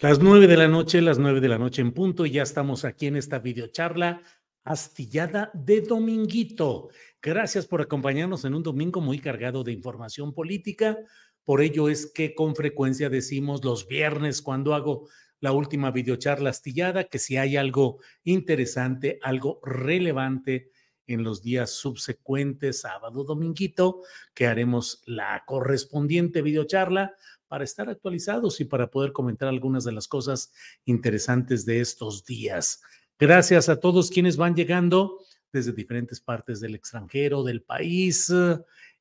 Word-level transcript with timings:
Las 0.00 0.18
nueve 0.18 0.46
de 0.46 0.56
la 0.56 0.66
noche, 0.66 1.02
las 1.02 1.18
nueve 1.18 1.42
de 1.42 1.48
la 1.48 1.58
noche 1.58 1.82
en 1.82 1.92
punto, 1.92 2.24
y 2.24 2.30
ya 2.30 2.42
estamos 2.42 2.86
aquí 2.86 3.08
en 3.08 3.16
esta 3.16 3.38
videocharla 3.38 4.22
astillada 4.64 5.50
de 5.52 5.82
Dominguito. 5.82 6.88
Gracias 7.20 7.66
por 7.66 7.82
acompañarnos 7.82 8.46
en 8.46 8.54
un 8.54 8.62
domingo 8.62 9.02
muy 9.02 9.18
cargado 9.18 9.62
de 9.62 9.72
información 9.72 10.32
política. 10.32 10.96
Por 11.44 11.60
ello 11.60 11.90
es 11.90 12.10
que 12.14 12.34
con 12.34 12.56
frecuencia 12.56 13.10
decimos 13.10 13.62
los 13.62 13.86
viernes 13.88 14.40
cuando 14.40 14.72
hago 14.72 15.06
la 15.38 15.52
última 15.52 15.90
videocharla 15.90 16.48
astillada 16.48 17.04
que 17.04 17.18
si 17.18 17.36
hay 17.36 17.58
algo 17.58 17.98
interesante, 18.24 19.18
algo 19.20 19.60
relevante 19.62 20.70
en 21.06 21.24
los 21.24 21.42
días 21.42 21.72
subsecuentes, 21.72 22.80
sábado, 22.80 23.22
dominguito, 23.22 24.00
que 24.32 24.46
haremos 24.46 25.02
la 25.04 25.44
correspondiente 25.44 26.40
videocharla 26.40 27.14
para 27.50 27.64
estar 27.64 27.88
actualizados 27.88 28.60
y 28.60 28.64
para 28.64 28.92
poder 28.92 29.10
comentar 29.10 29.48
algunas 29.48 29.82
de 29.82 29.90
las 29.90 30.06
cosas 30.06 30.52
interesantes 30.84 31.66
de 31.66 31.80
estos 31.80 32.24
días. 32.24 32.80
Gracias 33.18 33.68
a 33.68 33.80
todos 33.80 34.08
quienes 34.08 34.36
van 34.36 34.54
llegando 34.54 35.18
desde 35.52 35.72
diferentes 35.72 36.20
partes 36.20 36.60
del 36.60 36.76
extranjero, 36.76 37.42
del 37.42 37.62
país. 37.62 38.32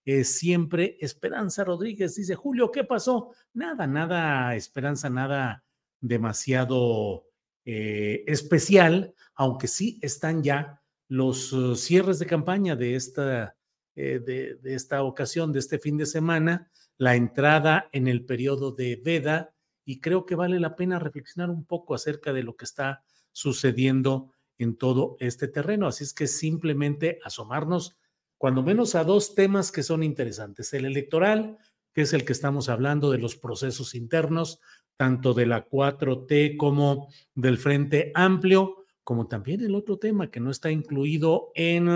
Eh, 0.03 0.23
siempre 0.23 0.97
Esperanza 1.00 1.64
Rodríguez 1.64 2.16
dice, 2.16 2.33
Julio, 2.33 2.72
¿qué 2.72 2.83
pasó? 2.83 3.33
Nada, 3.53 3.86
nada, 3.86 4.55
Esperanza, 4.55 5.11
nada 5.11 5.64
demasiado 6.02 7.27
eh, 7.66 8.23
especial, 8.25 9.14
aunque 9.36 9.67
sí 9.67 9.99
están 10.02 10.42
ya 10.42 10.82
los 11.08 11.54
uh, 11.54 11.76
cierres 11.76 12.17
de 12.17 12.26
campaña 12.26 12.76
de 12.76 12.95
esta, 12.95 13.55
eh, 13.95 14.20
de 14.26 14.73
esta 14.73 15.04
ocasión, 15.04 15.54
de 15.54 15.59
este 15.59 15.77
fin 15.77 15.98
de 15.98 16.08
semana 16.08 16.71
la 16.99 17.15
entrada 17.15 17.89
en 17.93 18.08
el 18.08 18.26
periodo 18.26 18.71
de 18.73 18.98
veda 18.98 19.55
y 19.86 20.02
creo 20.02 20.26
que 20.26 20.36
vale 20.36 20.60
la 20.60 20.76
pena 20.76 20.99
reflexionar 20.99 21.49
un 21.49 21.65
poco 21.65 21.95
acerca 21.95 22.33
de 22.33 22.43
lo 22.43 22.55
que 22.55 22.65
está 22.65 23.04
sucediendo 23.32 24.33
en 24.58 24.76
todo 24.76 25.15
este 25.20 25.48
terreno. 25.48 25.88
Así 25.88 26.04
es 26.04 26.14
que 26.14 26.27
simplemente 26.27 27.20
asomarnos 27.23 27.98
cuando 28.38 28.61
menos 28.61 28.95
a 28.95 29.05
dos 29.05 29.33
temas 29.33 29.71
que 29.71 29.82
son 29.82 30.04
interesantes. 30.04 30.73
El 30.73 30.86
electoral, 30.86 31.58
que 31.93 32.02
es 32.02 32.14
el 32.14 32.26
que 32.26 32.33
estamos 32.33 32.67
hablando 32.67 33.09
de 33.11 33.17
los 33.17 33.38
procesos 33.38 33.95
internos, 33.95 34.59
tanto 34.98 35.33
de 35.33 35.45
la 35.45 35.67
4T 35.67 36.58
como 36.58 37.08
del 37.33 37.58
Frente 37.58 38.11
Amplio, 38.14 38.86
como 39.05 39.27
también 39.27 39.61
el 39.61 39.73
otro 39.73 39.98
tema 39.98 40.30
que 40.30 40.42
no 40.42 40.52
está 40.52 40.70
incluido 40.70 41.52
en 41.55 41.88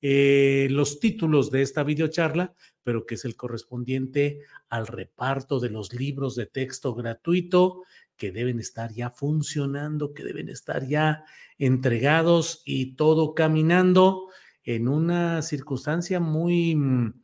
eh, 0.00 0.68
los 0.70 0.98
títulos 0.98 1.50
de 1.50 1.62
esta 1.62 1.84
videocharla, 1.84 2.54
pero 2.84 3.06
que 3.06 3.14
es 3.16 3.24
el 3.24 3.36
correspondiente 3.36 4.40
al 4.68 4.86
reparto 4.86 5.60
de 5.60 5.70
los 5.70 5.92
libros 5.92 6.34
de 6.34 6.46
texto 6.46 6.94
gratuito 6.94 7.82
que 8.16 8.30
deben 8.32 8.60
estar 8.60 8.92
ya 8.92 9.10
funcionando, 9.10 10.14
que 10.14 10.24
deben 10.24 10.48
estar 10.48 10.86
ya 10.86 11.24
entregados 11.58 12.62
y 12.64 12.94
todo 12.94 13.34
caminando 13.34 14.28
en 14.64 14.88
una 14.88 15.42
circunstancia 15.42 16.20
muy 16.20 16.76
mm, 16.76 17.22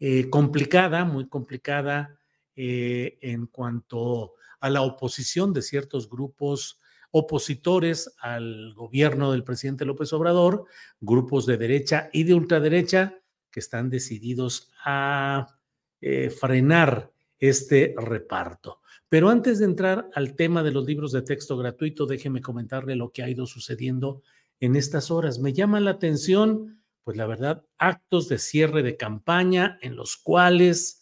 eh, 0.00 0.30
complicada, 0.30 1.04
muy 1.04 1.28
complicada 1.28 2.18
eh, 2.56 3.18
en 3.20 3.46
cuanto 3.46 4.34
a 4.60 4.70
la 4.70 4.82
oposición 4.82 5.52
de 5.52 5.62
ciertos 5.62 6.08
grupos 6.08 6.80
opositores 7.12 8.14
al 8.20 8.74
gobierno 8.74 9.32
del 9.32 9.44
presidente 9.44 9.84
López 9.84 10.12
Obrador, 10.12 10.66
grupos 11.00 11.46
de 11.46 11.56
derecha 11.56 12.08
y 12.12 12.24
de 12.24 12.34
ultraderecha 12.34 13.19
que 13.50 13.60
están 13.60 13.90
decididos 13.90 14.70
a 14.84 15.58
eh, 16.00 16.30
frenar 16.30 17.12
este 17.38 17.94
reparto. 17.96 18.80
Pero 19.08 19.28
antes 19.28 19.58
de 19.58 19.64
entrar 19.64 20.08
al 20.14 20.36
tema 20.36 20.62
de 20.62 20.70
los 20.70 20.86
libros 20.86 21.12
de 21.12 21.22
texto 21.22 21.56
gratuito, 21.56 22.06
déjeme 22.06 22.40
comentarle 22.40 22.94
lo 22.96 23.10
que 23.10 23.22
ha 23.22 23.28
ido 23.28 23.46
sucediendo 23.46 24.22
en 24.60 24.76
estas 24.76 25.10
horas. 25.10 25.38
Me 25.38 25.52
llama 25.52 25.80
la 25.80 25.92
atención, 25.92 26.82
pues 27.02 27.16
la 27.16 27.26
verdad, 27.26 27.66
actos 27.78 28.28
de 28.28 28.38
cierre 28.38 28.82
de 28.82 28.96
campaña 28.96 29.78
en 29.82 29.96
los 29.96 30.16
cuales 30.16 31.00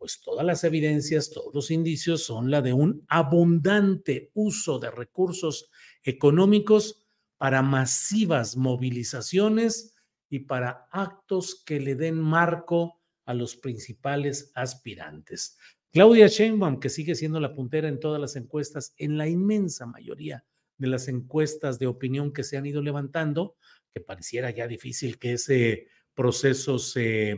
pues 0.00 0.18
todas 0.22 0.46
las 0.46 0.64
evidencias, 0.64 1.30
todos 1.30 1.54
los 1.54 1.70
indicios 1.70 2.24
son 2.24 2.50
la 2.50 2.62
de 2.62 2.72
un 2.72 3.04
abundante 3.06 4.30
uso 4.32 4.78
de 4.78 4.90
recursos 4.90 5.70
económicos 6.02 7.06
para 7.36 7.60
masivas 7.60 8.56
movilizaciones 8.56 9.94
y 10.30 10.40
para 10.40 10.88
actos 10.90 11.62
que 11.66 11.80
le 11.80 11.96
den 11.96 12.18
marco 12.18 13.00
a 13.26 13.34
los 13.34 13.56
principales 13.56 14.52
aspirantes. 14.54 15.58
Claudia 15.92 16.28
Sheinbaum, 16.28 16.78
que 16.78 16.88
sigue 16.88 17.16
siendo 17.16 17.40
la 17.40 17.52
puntera 17.52 17.88
en 17.88 17.98
todas 17.98 18.20
las 18.20 18.36
encuestas, 18.36 18.94
en 18.96 19.18
la 19.18 19.28
inmensa 19.28 19.86
mayoría 19.86 20.44
de 20.78 20.86
las 20.86 21.08
encuestas 21.08 21.78
de 21.78 21.88
opinión 21.88 22.32
que 22.32 22.44
se 22.44 22.56
han 22.56 22.64
ido 22.64 22.80
levantando, 22.80 23.56
que 23.92 24.00
pareciera 24.00 24.50
ya 24.50 24.68
difícil 24.68 25.18
que 25.18 25.32
ese 25.32 25.88
proceso 26.14 26.78
se 26.78 27.36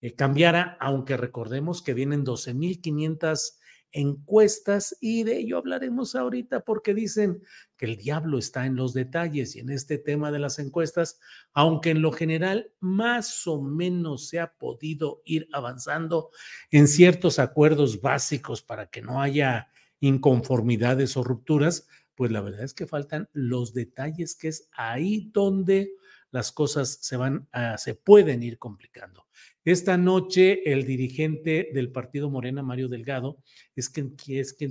eh, 0.00 0.14
cambiara, 0.14 0.76
aunque 0.80 1.16
recordemos 1.16 1.82
que 1.82 1.94
vienen 1.94 2.24
12.500 2.24 3.58
encuestas 3.94 4.96
y 5.00 5.22
de 5.22 5.38
ello 5.38 5.56
hablaremos 5.56 6.16
ahorita 6.16 6.64
porque 6.64 6.94
dicen 6.94 7.42
que 7.76 7.86
el 7.86 7.96
diablo 7.96 8.38
está 8.38 8.66
en 8.66 8.74
los 8.74 8.92
detalles 8.92 9.54
y 9.54 9.60
en 9.60 9.70
este 9.70 9.98
tema 9.98 10.32
de 10.32 10.40
las 10.40 10.58
encuestas, 10.58 11.20
aunque 11.52 11.90
en 11.90 12.02
lo 12.02 12.10
general 12.10 12.72
más 12.80 13.46
o 13.46 13.62
menos 13.62 14.28
se 14.28 14.40
ha 14.40 14.52
podido 14.52 15.22
ir 15.24 15.48
avanzando 15.52 16.30
en 16.72 16.88
ciertos 16.88 17.38
acuerdos 17.38 18.02
básicos 18.02 18.62
para 18.62 18.90
que 18.90 19.00
no 19.00 19.22
haya 19.22 19.68
inconformidades 20.00 21.16
o 21.16 21.22
rupturas, 21.22 21.86
pues 22.16 22.32
la 22.32 22.40
verdad 22.40 22.64
es 22.64 22.74
que 22.74 22.88
faltan 22.88 23.28
los 23.32 23.74
detalles 23.74 24.34
que 24.34 24.48
es 24.48 24.68
ahí 24.72 25.30
donde 25.32 25.92
las 26.32 26.50
cosas 26.50 26.98
se 27.00 27.16
van 27.16 27.46
a, 27.52 27.78
se 27.78 27.94
pueden 27.94 28.42
ir 28.42 28.58
complicando. 28.58 29.28
Esta 29.64 29.96
noche 29.96 30.70
el 30.70 30.84
dirigente 30.84 31.70
del 31.72 31.90
partido 31.90 32.28
Morena, 32.28 32.62
Mario 32.62 32.88
Delgado, 32.88 33.38
es 33.74 33.88
quien, 33.88 34.14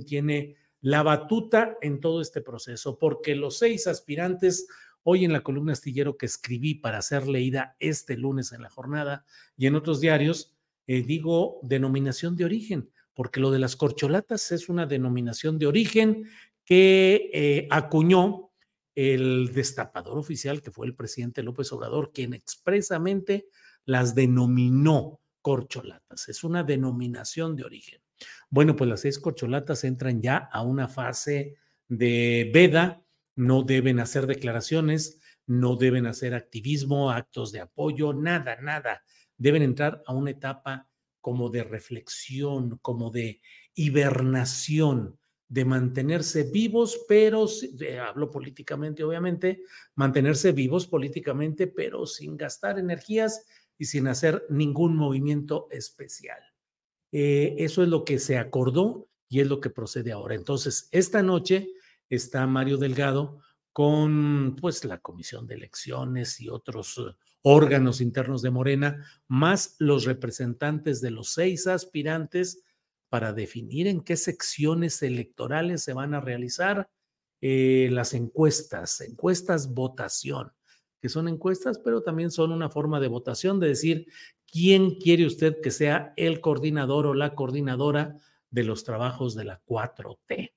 tiene 0.06 0.54
la 0.80 1.02
batuta 1.02 1.76
en 1.80 2.00
todo 2.00 2.20
este 2.20 2.40
proceso, 2.40 2.96
porque 2.96 3.34
los 3.34 3.58
seis 3.58 3.88
aspirantes, 3.88 4.68
hoy 5.02 5.24
en 5.24 5.32
la 5.32 5.42
columna 5.42 5.72
astillero 5.72 6.16
que 6.16 6.26
escribí 6.26 6.76
para 6.76 7.02
ser 7.02 7.26
leída 7.26 7.74
este 7.80 8.16
lunes 8.16 8.52
en 8.52 8.62
la 8.62 8.70
jornada 8.70 9.24
y 9.56 9.66
en 9.66 9.74
otros 9.74 10.00
diarios, 10.00 10.54
eh, 10.86 11.02
digo 11.02 11.58
denominación 11.62 12.36
de 12.36 12.44
origen, 12.44 12.90
porque 13.14 13.40
lo 13.40 13.50
de 13.50 13.58
las 13.58 13.74
corcholatas 13.74 14.52
es 14.52 14.68
una 14.68 14.86
denominación 14.86 15.58
de 15.58 15.66
origen 15.66 16.28
que 16.64 17.30
eh, 17.32 17.66
acuñó 17.70 18.52
el 18.94 19.52
destapador 19.52 20.18
oficial, 20.18 20.62
que 20.62 20.70
fue 20.70 20.86
el 20.86 20.94
presidente 20.94 21.42
López 21.42 21.72
Obrador, 21.72 22.12
quien 22.12 22.32
expresamente 22.32 23.48
las 23.86 24.14
denominó 24.14 25.20
corcholatas. 25.42 26.28
Es 26.28 26.44
una 26.44 26.62
denominación 26.62 27.56
de 27.56 27.64
origen. 27.64 28.00
Bueno, 28.48 28.76
pues 28.76 28.88
las 28.88 29.00
seis 29.00 29.18
corcholatas 29.18 29.84
entran 29.84 30.22
ya 30.22 30.36
a 30.36 30.62
una 30.62 30.88
fase 30.88 31.56
de 31.88 32.50
veda, 32.52 33.02
no 33.36 33.62
deben 33.62 34.00
hacer 34.00 34.26
declaraciones, 34.26 35.20
no 35.46 35.76
deben 35.76 36.06
hacer 36.06 36.34
activismo, 36.34 37.10
actos 37.10 37.52
de 37.52 37.60
apoyo, 37.60 38.12
nada, 38.14 38.56
nada. 38.62 39.02
Deben 39.36 39.62
entrar 39.62 40.02
a 40.06 40.14
una 40.14 40.30
etapa 40.30 40.88
como 41.20 41.50
de 41.50 41.64
reflexión, 41.64 42.78
como 42.78 43.10
de 43.10 43.40
hibernación, 43.74 45.18
de 45.48 45.64
mantenerse 45.64 46.44
vivos, 46.44 47.00
pero, 47.08 47.46
hablo 48.06 48.30
políticamente 48.30 49.04
obviamente, 49.04 49.62
mantenerse 49.94 50.52
vivos 50.52 50.86
políticamente, 50.86 51.66
pero 51.66 52.06
sin 52.06 52.36
gastar 52.36 52.78
energías 52.78 53.44
y 53.78 53.86
sin 53.86 54.06
hacer 54.08 54.44
ningún 54.48 54.96
movimiento 54.96 55.68
especial. 55.70 56.38
Eh, 57.12 57.54
eso 57.58 57.82
es 57.82 57.88
lo 57.88 58.04
que 58.04 58.18
se 58.18 58.38
acordó 58.38 59.08
y 59.28 59.40
es 59.40 59.46
lo 59.46 59.60
que 59.60 59.70
procede 59.70 60.12
ahora. 60.12 60.34
Entonces, 60.34 60.88
esta 60.90 61.22
noche 61.22 61.68
está 62.08 62.46
Mario 62.46 62.76
Delgado 62.76 63.40
con 63.72 64.56
pues 64.60 64.84
la 64.84 64.98
Comisión 64.98 65.46
de 65.46 65.56
Elecciones 65.56 66.40
y 66.40 66.48
otros 66.48 66.98
eh, 66.98 67.14
órganos 67.42 68.00
internos 68.00 68.40
de 68.40 68.50
Morena, 68.50 69.04
más 69.28 69.76
los 69.78 70.04
representantes 70.04 71.00
de 71.00 71.10
los 71.10 71.32
seis 71.32 71.66
aspirantes 71.66 72.62
para 73.08 73.32
definir 73.32 73.86
en 73.86 74.00
qué 74.00 74.16
secciones 74.16 75.02
electorales 75.02 75.82
se 75.82 75.92
van 75.92 76.14
a 76.14 76.20
realizar 76.20 76.88
eh, 77.40 77.88
las 77.92 78.14
encuestas, 78.14 79.00
encuestas 79.02 79.74
votación, 79.74 80.52
que 81.04 81.10
son 81.10 81.28
encuestas, 81.28 81.78
pero 81.78 82.02
también 82.02 82.30
son 82.30 82.50
una 82.50 82.70
forma 82.70 82.98
de 82.98 83.08
votación, 83.08 83.60
de 83.60 83.68
decir 83.68 84.06
quién 84.50 84.94
quiere 84.94 85.26
usted 85.26 85.60
que 85.60 85.70
sea 85.70 86.14
el 86.16 86.40
coordinador 86.40 87.04
o 87.04 87.12
la 87.12 87.34
coordinadora 87.34 88.16
de 88.50 88.64
los 88.64 88.84
trabajos 88.84 89.34
de 89.34 89.44
la 89.44 89.60
4T. 89.66 90.54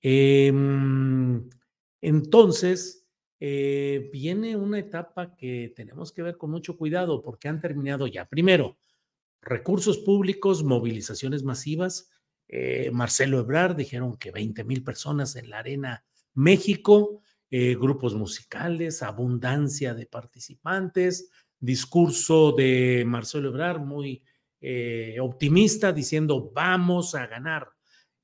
Em, 0.00 1.50
entonces, 2.00 3.08
eh, 3.40 4.08
viene 4.12 4.54
una 4.56 4.78
etapa 4.78 5.34
que 5.34 5.72
tenemos 5.74 6.12
que 6.12 6.22
ver 6.22 6.36
con 6.36 6.52
mucho 6.52 6.76
cuidado 6.76 7.20
porque 7.20 7.48
han 7.48 7.60
terminado 7.60 8.06
ya. 8.06 8.28
Primero, 8.28 8.76
recursos 9.40 9.98
públicos, 9.98 10.62
movilizaciones 10.62 11.42
masivas. 11.42 12.08
Eh, 12.46 12.92
Marcelo 12.92 13.40
Ebrard 13.40 13.74
dijeron 13.74 14.16
que 14.16 14.30
20 14.30 14.62
mil 14.62 14.84
personas 14.84 15.34
en 15.34 15.50
la 15.50 15.58
Arena 15.58 16.04
México, 16.34 17.20
eh, 17.52 17.76
grupos 17.76 18.16
musicales, 18.16 19.04
abundancia 19.04 19.94
de 19.94 20.06
participantes, 20.06 21.30
discurso 21.60 22.50
de 22.50 23.04
Marcelo 23.06 23.50
Ebrard 23.50 23.80
muy 23.80 24.24
optimista 25.20 25.92
diciendo 25.92 26.52
vamos 26.52 27.14
a 27.14 27.26
ganar. 27.26 27.68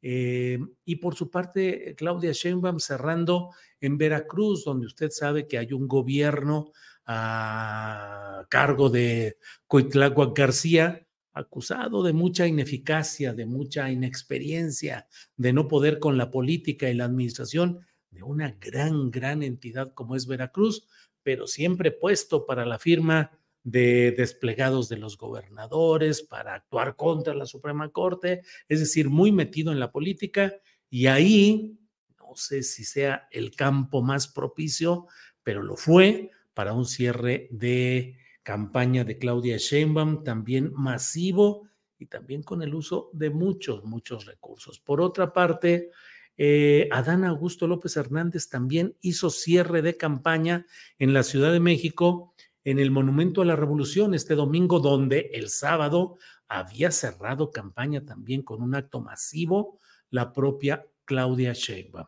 Eh, 0.00 0.58
y 0.84 0.96
por 0.96 1.14
su 1.14 1.30
parte, 1.30 1.94
Claudia 1.96 2.32
Sheinbaum 2.32 2.78
cerrando 2.78 3.50
en 3.80 3.98
Veracruz, 3.98 4.64
donde 4.64 4.86
usted 4.86 5.10
sabe 5.10 5.46
que 5.46 5.58
hay 5.58 5.72
un 5.72 5.88
gobierno 5.88 6.72
a 7.04 8.46
cargo 8.48 8.90
de 8.90 9.38
Coitlagua 9.66 10.32
García, 10.34 11.06
acusado 11.32 12.02
de 12.02 12.12
mucha 12.12 12.46
ineficacia, 12.46 13.32
de 13.32 13.46
mucha 13.46 13.90
inexperiencia, 13.90 15.06
de 15.36 15.52
no 15.52 15.68
poder 15.68 15.98
con 15.98 16.18
la 16.18 16.30
política 16.30 16.90
y 16.90 16.94
la 16.94 17.04
administración 17.04 17.80
de 18.18 18.24
una 18.24 18.56
gran, 18.60 19.12
gran 19.12 19.44
entidad 19.44 19.94
como 19.94 20.16
es 20.16 20.26
Veracruz, 20.26 20.88
pero 21.22 21.46
siempre 21.46 21.92
puesto 21.92 22.46
para 22.46 22.66
la 22.66 22.80
firma 22.80 23.30
de 23.62 24.12
desplegados 24.12 24.88
de 24.88 24.96
los 24.96 25.16
gobernadores 25.16 26.22
para 26.22 26.54
actuar 26.54 26.96
contra 26.96 27.32
la 27.34 27.46
Suprema 27.46 27.90
Corte, 27.90 28.42
es 28.68 28.80
decir, 28.80 29.08
muy 29.08 29.30
metido 29.30 29.70
en 29.70 29.78
la 29.78 29.92
política 29.92 30.52
y 30.90 31.06
ahí, 31.06 31.78
no 32.18 32.34
sé 32.34 32.64
si 32.64 32.84
sea 32.84 33.28
el 33.30 33.54
campo 33.54 34.02
más 34.02 34.26
propicio, 34.26 35.06
pero 35.44 35.62
lo 35.62 35.76
fue 35.76 36.30
para 36.54 36.72
un 36.72 36.86
cierre 36.86 37.46
de 37.52 38.16
campaña 38.42 39.04
de 39.04 39.18
Claudia 39.18 39.58
Sheinbaum, 39.58 40.24
también 40.24 40.72
masivo 40.74 41.68
y 41.98 42.06
también 42.06 42.42
con 42.42 42.62
el 42.62 42.74
uso 42.74 43.10
de 43.12 43.30
muchos, 43.30 43.84
muchos 43.84 44.26
recursos. 44.26 44.80
Por 44.80 45.00
otra 45.00 45.32
parte, 45.32 45.90
eh, 46.40 46.88
Adán 46.92 47.24
Augusto 47.24 47.66
López 47.66 47.96
Hernández 47.96 48.48
también 48.48 48.96
hizo 49.00 49.28
cierre 49.28 49.82
de 49.82 49.96
campaña 49.96 50.66
en 51.00 51.12
la 51.12 51.24
Ciudad 51.24 51.52
de 51.52 51.58
México 51.58 52.32
en 52.62 52.78
el 52.78 52.92
Monumento 52.92 53.42
a 53.42 53.44
la 53.44 53.56
Revolución 53.56 54.14
este 54.14 54.36
domingo, 54.36 54.78
donde 54.78 55.30
el 55.34 55.48
sábado 55.48 56.16
había 56.46 56.92
cerrado 56.92 57.50
campaña 57.50 58.04
también 58.04 58.42
con 58.42 58.62
un 58.62 58.76
acto 58.76 59.00
masivo 59.00 59.80
la 60.10 60.32
propia 60.32 60.86
Claudia 61.04 61.52
Sheinbaum. 61.54 62.06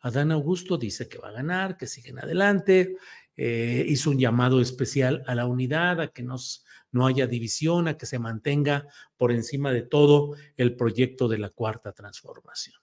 Adán 0.00 0.30
Augusto 0.30 0.78
dice 0.78 1.08
que 1.08 1.18
va 1.18 1.30
a 1.30 1.32
ganar, 1.32 1.76
que 1.76 1.86
siguen 1.86 2.18
adelante, 2.18 2.96
eh, 3.36 3.84
hizo 3.88 4.10
un 4.10 4.18
llamado 4.18 4.60
especial 4.60 5.24
a 5.26 5.34
la 5.34 5.46
unidad, 5.46 6.00
a 6.00 6.08
que 6.08 6.22
no 6.22 7.06
haya 7.06 7.26
división, 7.26 7.88
a 7.88 7.96
que 7.96 8.06
se 8.06 8.18
mantenga 8.18 8.86
por 9.16 9.32
encima 9.32 9.72
de 9.72 9.82
todo 9.82 10.36
el 10.56 10.76
proyecto 10.76 11.26
de 11.26 11.38
la 11.38 11.50
cuarta 11.50 11.92
transformación. 11.92 12.81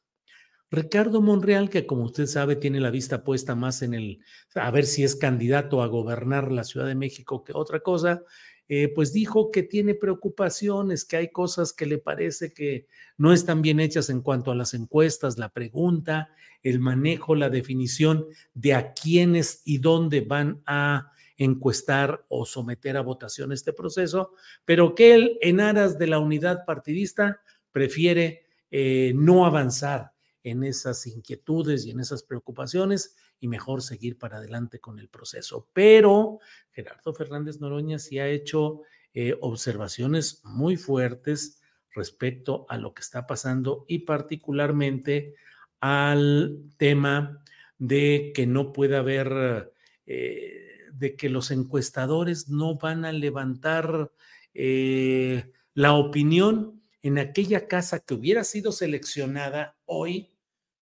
Ricardo 0.72 1.22
Monreal, 1.22 1.70
que 1.70 1.88
como 1.88 2.04
usted 2.04 2.28
sabe 2.28 2.56
tiene 2.56 2.80
la 2.80 2.92
vista 2.92 3.24
puesta 3.24 3.56
más 3.56 3.82
en 3.82 3.96
el, 3.96 4.20
a 4.54 4.70
ver 4.70 4.86
si 4.86 5.04
es 5.04 5.16
candidato 5.16 5.82
a 5.82 5.88
gobernar 5.88 6.52
la 6.52 6.64
Ciudad 6.64 6.86
de 6.86 6.96
México 6.96 7.44
que 7.44 7.54
otra 7.56 7.80
cosa, 7.80 8.24
eh, 8.68 8.88
pues 8.94 9.12
dijo 9.12 9.50
que 9.50 9.64
tiene 9.64 9.96
preocupaciones, 9.96 11.06
que 11.06 11.18
hay 11.18 11.32
cosas 11.32 11.74
que 11.74 11.88
le 11.88 11.98
parece 11.98 12.54
que 12.54 12.86
no 13.18 13.34
están 13.34 13.64
bien 13.64 13.80
hechas 13.80 14.12
en 14.12 14.22
cuanto 14.22 14.52
a 14.52 14.56
las 14.56 14.76
encuestas, 14.76 15.40
la 15.40 15.50
pregunta, 15.50 16.30
el 16.62 16.80
manejo, 16.80 17.34
la 17.34 17.50
definición 17.50 18.28
de 18.54 18.76
a 18.76 18.94
quiénes 18.94 19.64
y 19.66 19.80
dónde 19.80 20.22
van 20.22 20.62
a 20.68 21.12
encuestar 21.36 22.26
o 22.28 22.46
someter 22.46 22.96
a 22.96 23.02
votación 23.02 23.52
este 23.52 23.74
proceso, 23.74 24.34
pero 24.66 24.94
que 24.94 25.16
él, 25.16 25.40
en 25.42 25.62
aras 25.62 25.98
de 25.98 26.06
la 26.06 26.20
unidad 26.20 26.64
partidista, 26.66 27.42
prefiere 27.72 28.46
eh, 28.70 29.14
no 29.16 29.48
avanzar 29.48 30.12
en 30.44 30.64
esas 30.64 31.06
inquietudes 31.08 31.86
y 31.86 31.92
en 31.92 32.00
esas 32.00 32.24
preocupaciones 32.24 33.16
y 33.40 33.48
mejor 33.48 33.82
seguir 33.82 34.18
para 34.18 34.38
adelante 34.38 34.80
con 34.80 35.00
el 35.00 35.10
proceso. 35.10 35.70
Pero 35.74 36.40
Gerardo 36.72 37.14
Fernández 37.14 37.60
Noroña 37.60 38.00
sí 38.00 38.20
ha 38.20 38.28
hecho 38.28 38.82
eh, 39.14 39.36
observaciones 39.42 40.42
muy 40.44 40.78
fuertes 40.78 41.62
respecto 41.92 42.66
a 42.70 42.78
lo 42.78 42.94
que 42.94 43.02
está 43.02 43.26
pasando 43.26 43.86
y 43.88 44.00
particularmente 44.00 45.36
al 45.80 46.64
tema 46.78 47.44
de 47.78 48.32
que 48.36 48.46
no 48.46 48.72
puede 48.74 48.98
haber, 48.98 49.74
eh, 50.06 50.80
de 50.94 51.16
que 51.16 51.30
los 51.30 51.52
encuestadores 51.52 52.50
no 52.50 52.78
van 52.78 53.06
a 53.06 53.12
levantar 53.12 54.12
eh, 54.54 55.52
la 55.74 55.94
opinión 55.94 56.82
en 57.02 57.18
aquella 57.18 57.68
casa 57.68 58.00
que 58.00 58.14
hubiera 58.14 58.44
sido 58.44 58.72
seleccionada 58.72 59.78
hoy, 59.86 60.29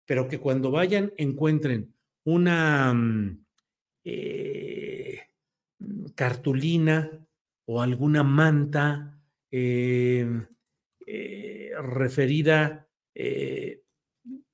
pero 0.08 0.26
que 0.26 0.40
cuando 0.40 0.70
vayan 0.70 1.12
encuentren 1.18 1.94
una 2.24 2.94
mm, 2.94 3.44
eh, 4.04 5.20
cartulina 6.14 7.10
o 7.66 7.82
alguna 7.82 8.22
manta 8.22 9.20
em, 9.50 10.46
eh, 11.06 11.72
referida, 11.82 12.88
eh, 13.14 13.82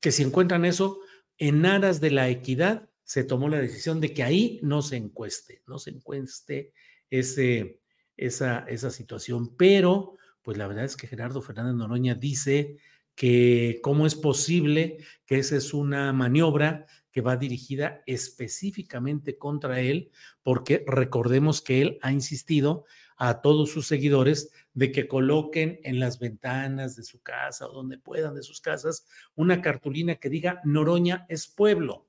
que 0.00 0.11
si 0.11 0.25
encuentran 0.25 0.64
eso, 0.64 0.99
en 1.38 1.64
aras 1.66 2.00
de 2.00 2.11
la 2.11 2.28
equidad, 2.28 2.90
se 3.04 3.23
tomó 3.23 3.49
la 3.49 3.61
decisión 3.61 4.00
de 4.00 4.12
que 4.12 4.25
ahí 4.25 4.58
no 4.61 4.82
se 4.82 4.96
encueste, 4.96 5.62
no 5.68 5.78
se 5.78 5.90
encueste 5.90 6.73
ese, 7.11 7.80
esa, 8.16 8.64
esa 8.66 8.90
situación. 8.90 9.56
Pero 9.56 10.16
pues 10.42 10.58
la 10.58 10.66
verdad 10.66 10.84
es 10.84 10.96
que 10.96 11.06
Gerardo 11.06 11.42
Fernández 11.42 11.76
Noroña 11.76 12.16
dice 12.16 12.76
que 13.14 13.80
cómo 13.83 14.06
es 14.06 14.14
posible 14.14 14.99
que 15.26 15.38
esa 15.38 15.56
es 15.56 15.75
una 15.75 16.12
maniobra 16.12 16.87
que 17.12 17.21
va 17.21 17.37
dirigida 17.37 18.02
específicamente 18.06 19.38
contra 19.38 19.80
él, 19.80 20.11
porque 20.42 20.85
recordemos 20.87 21.62
que 21.62 21.80
él 21.80 21.99
ha 22.02 22.11
insistido 22.11 22.87
a 23.16 23.40
todos 23.40 23.71
sus 23.71 23.87
seguidores 23.87 24.50
de 24.73 24.90
que 24.90 25.06
coloquen 25.06 25.78
en 25.85 26.00
las 26.00 26.18
ventanas 26.18 26.97
de 26.97 27.04
su 27.04 27.23
casa 27.23 27.68
o 27.68 27.73
donde 27.73 27.99
puedan 27.99 28.35
de 28.35 28.42
sus 28.42 28.61
casas 28.61 29.06
una 29.37 29.62
cartulina 29.62 30.16
que 30.16 30.28
diga 30.28 30.61
Noroña 30.64 31.25
es 31.28 31.47
pueblo. 31.47 32.09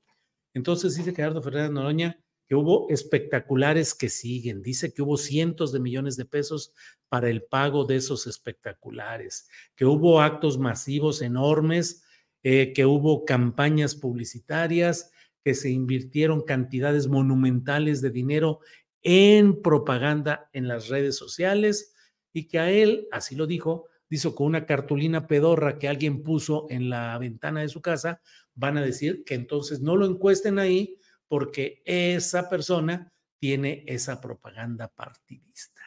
Entonces 0.55 0.95
dice 0.95 1.13
Gerardo 1.13 1.43
Fernández 1.43 1.71
Noroña 1.71 2.19
que 2.47 2.55
hubo 2.55 2.87
espectaculares 2.89 3.93
que 3.93 4.09
siguen. 4.09 4.61
Dice 4.61 4.93
que 4.93 5.01
hubo 5.01 5.17
cientos 5.17 5.71
de 5.71 5.79
millones 5.79 6.15
de 6.17 6.25
pesos 6.25 6.73
para 7.09 7.29
el 7.29 7.43
pago 7.43 7.85
de 7.85 7.97
esos 7.97 8.27
espectaculares, 8.27 9.47
que 9.75 9.85
hubo 9.85 10.21
actos 10.21 10.57
masivos 10.57 11.21
enormes, 11.21 12.03
eh, 12.43 12.73
que 12.73 12.85
hubo 12.85 13.25
campañas 13.25 13.95
publicitarias, 13.95 15.11
que 15.43 15.53
se 15.53 15.69
invirtieron 15.69 16.41
cantidades 16.41 17.07
monumentales 17.07 18.01
de 18.01 18.09
dinero 18.09 18.59
en 19.01 19.61
propaganda 19.61 20.49
en 20.53 20.67
las 20.67 20.87
redes 20.87 21.15
sociales 21.15 21.93
y 22.33 22.47
que 22.47 22.59
a 22.59 22.71
él, 22.71 23.07
así 23.11 23.35
lo 23.35 23.47
dijo, 23.47 23.85
dijo 24.09 24.35
con 24.35 24.47
una 24.47 24.65
cartulina 24.65 25.27
pedorra 25.27 25.77
que 25.77 25.87
alguien 25.87 26.23
puso 26.23 26.67
en 26.69 26.89
la 26.89 27.17
ventana 27.17 27.61
de 27.61 27.69
su 27.69 27.81
casa, 27.81 28.21
van 28.55 28.77
a 28.77 28.81
decir 28.81 29.23
que 29.23 29.35
entonces 29.35 29.81
no 29.81 29.95
lo 29.95 30.05
encuesten 30.05 30.59
ahí 30.59 30.97
porque 31.27 31.81
esa 31.85 32.49
persona 32.49 33.11
tiene 33.39 33.83
esa 33.87 34.21
propaganda 34.21 34.87
partidista. 34.87 35.81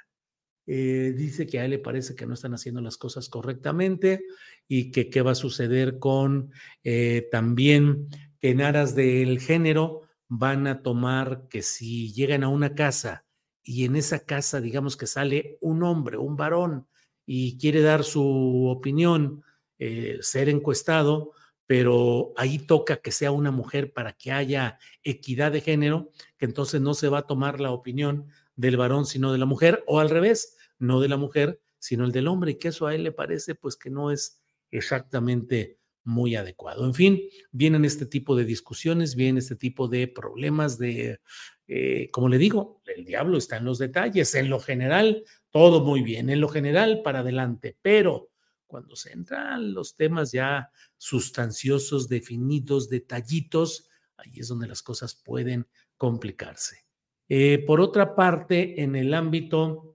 Eh, 0.70 1.14
dice 1.16 1.46
que 1.46 1.58
a 1.58 1.64
él 1.64 1.70
le 1.70 1.78
parece 1.78 2.14
que 2.14 2.26
no 2.26 2.34
están 2.34 2.52
haciendo 2.52 2.82
las 2.82 2.98
cosas 2.98 3.30
correctamente 3.30 4.22
y 4.68 4.90
que 4.90 5.08
qué 5.08 5.22
va 5.22 5.30
a 5.30 5.34
suceder 5.34 5.98
con 5.98 6.52
eh, 6.84 7.26
también 7.30 8.08
que 8.38 8.50
en 8.50 8.60
aras 8.60 8.94
del 8.94 9.40
género 9.40 10.02
van 10.28 10.66
a 10.66 10.82
tomar 10.82 11.48
que 11.48 11.62
si 11.62 12.12
llegan 12.12 12.44
a 12.44 12.48
una 12.48 12.74
casa 12.74 13.24
y 13.62 13.86
en 13.86 13.96
esa 13.96 14.26
casa 14.26 14.60
digamos 14.60 14.98
que 14.98 15.06
sale 15.06 15.56
un 15.62 15.82
hombre, 15.82 16.18
un 16.18 16.36
varón 16.36 16.86
y 17.24 17.56
quiere 17.56 17.80
dar 17.80 18.04
su 18.04 18.66
opinión, 18.68 19.42
eh, 19.78 20.18
ser 20.20 20.50
encuestado, 20.50 21.32
pero 21.68 22.32
ahí 22.38 22.58
toca 22.58 22.96
que 22.96 23.12
sea 23.12 23.30
una 23.30 23.50
mujer 23.50 23.92
para 23.92 24.14
que 24.14 24.32
haya 24.32 24.78
equidad 25.02 25.52
de 25.52 25.60
género, 25.60 26.10
que 26.38 26.46
entonces 26.46 26.80
no 26.80 26.94
se 26.94 27.08
va 27.08 27.18
a 27.18 27.26
tomar 27.26 27.60
la 27.60 27.72
opinión 27.72 28.26
del 28.56 28.78
varón 28.78 29.04
sino 29.04 29.32
de 29.32 29.38
la 29.38 29.44
mujer, 29.44 29.84
o 29.86 30.00
al 30.00 30.08
revés, 30.08 30.56
no 30.78 30.98
de 30.98 31.08
la 31.08 31.18
mujer, 31.18 31.60
sino 31.78 32.06
el 32.06 32.12
del 32.12 32.26
hombre, 32.26 32.52
y 32.52 32.54
que 32.54 32.68
eso 32.68 32.86
a 32.86 32.94
él 32.94 33.02
le 33.02 33.12
parece 33.12 33.54
pues 33.54 33.76
que 33.76 33.90
no 33.90 34.10
es 34.10 34.40
exactamente 34.70 35.76
muy 36.04 36.36
adecuado. 36.36 36.86
En 36.86 36.94
fin, 36.94 37.20
vienen 37.52 37.84
este 37.84 38.06
tipo 38.06 38.34
de 38.34 38.46
discusiones, 38.46 39.14
vienen 39.14 39.36
este 39.36 39.54
tipo 39.54 39.88
de 39.88 40.08
problemas 40.08 40.78
de, 40.78 41.20
eh, 41.66 42.08
como 42.12 42.30
le 42.30 42.38
digo, 42.38 42.80
el 42.86 43.04
diablo 43.04 43.36
está 43.36 43.58
en 43.58 43.66
los 43.66 43.76
detalles, 43.76 44.34
en 44.34 44.48
lo 44.48 44.58
general, 44.58 45.22
todo 45.50 45.84
muy 45.84 46.00
bien, 46.00 46.30
en 46.30 46.40
lo 46.40 46.48
general 46.48 47.02
para 47.04 47.18
adelante, 47.18 47.76
pero 47.82 48.30
cuando 48.68 48.94
se 48.94 49.12
entran 49.12 49.74
los 49.74 49.96
temas 49.96 50.30
ya 50.30 50.70
sustanciosos, 50.96 52.08
definidos, 52.08 52.88
detallitos, 52.88 53.88
ahí 54.16 54.30
es 54.36 54.46
donde 54.46 54.68
las 54.68 54.82
cosas 54.82 55.16
pueden 55.16 55.66
complicarse. 55.96 56.84
Eh, 57.28 57.64
por 57.66 57.80
otra 57.80 58.14
parte, 58.14 58.80
en 58.82 58.94
el 58.94 59.12
ámbito 59.12 59.88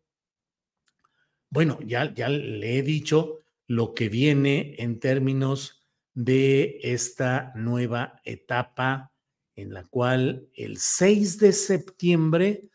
bueno, 1.53 1.77
ya, 1.86 2.12
ya 2.12 2.30
le 2.30 2.80
he 2.80 2.82
dicho 2.82 3.42
lo 3.68 3.94
que 3.94 4.10
viene 4.10 4.74
en 4.80 5.00
términos 5.00 5.86
de 6.15 6.80
esta 6.82 7.53
nueva 7.53 8.20
etapa 8.24 9.13
en 9.56 9.72
la 9.72 9.84
cual 9.84 10.50
el 10.56 10.77
6 10.80 11.38
de 11.38 11.53
septiembre 11.53 12.72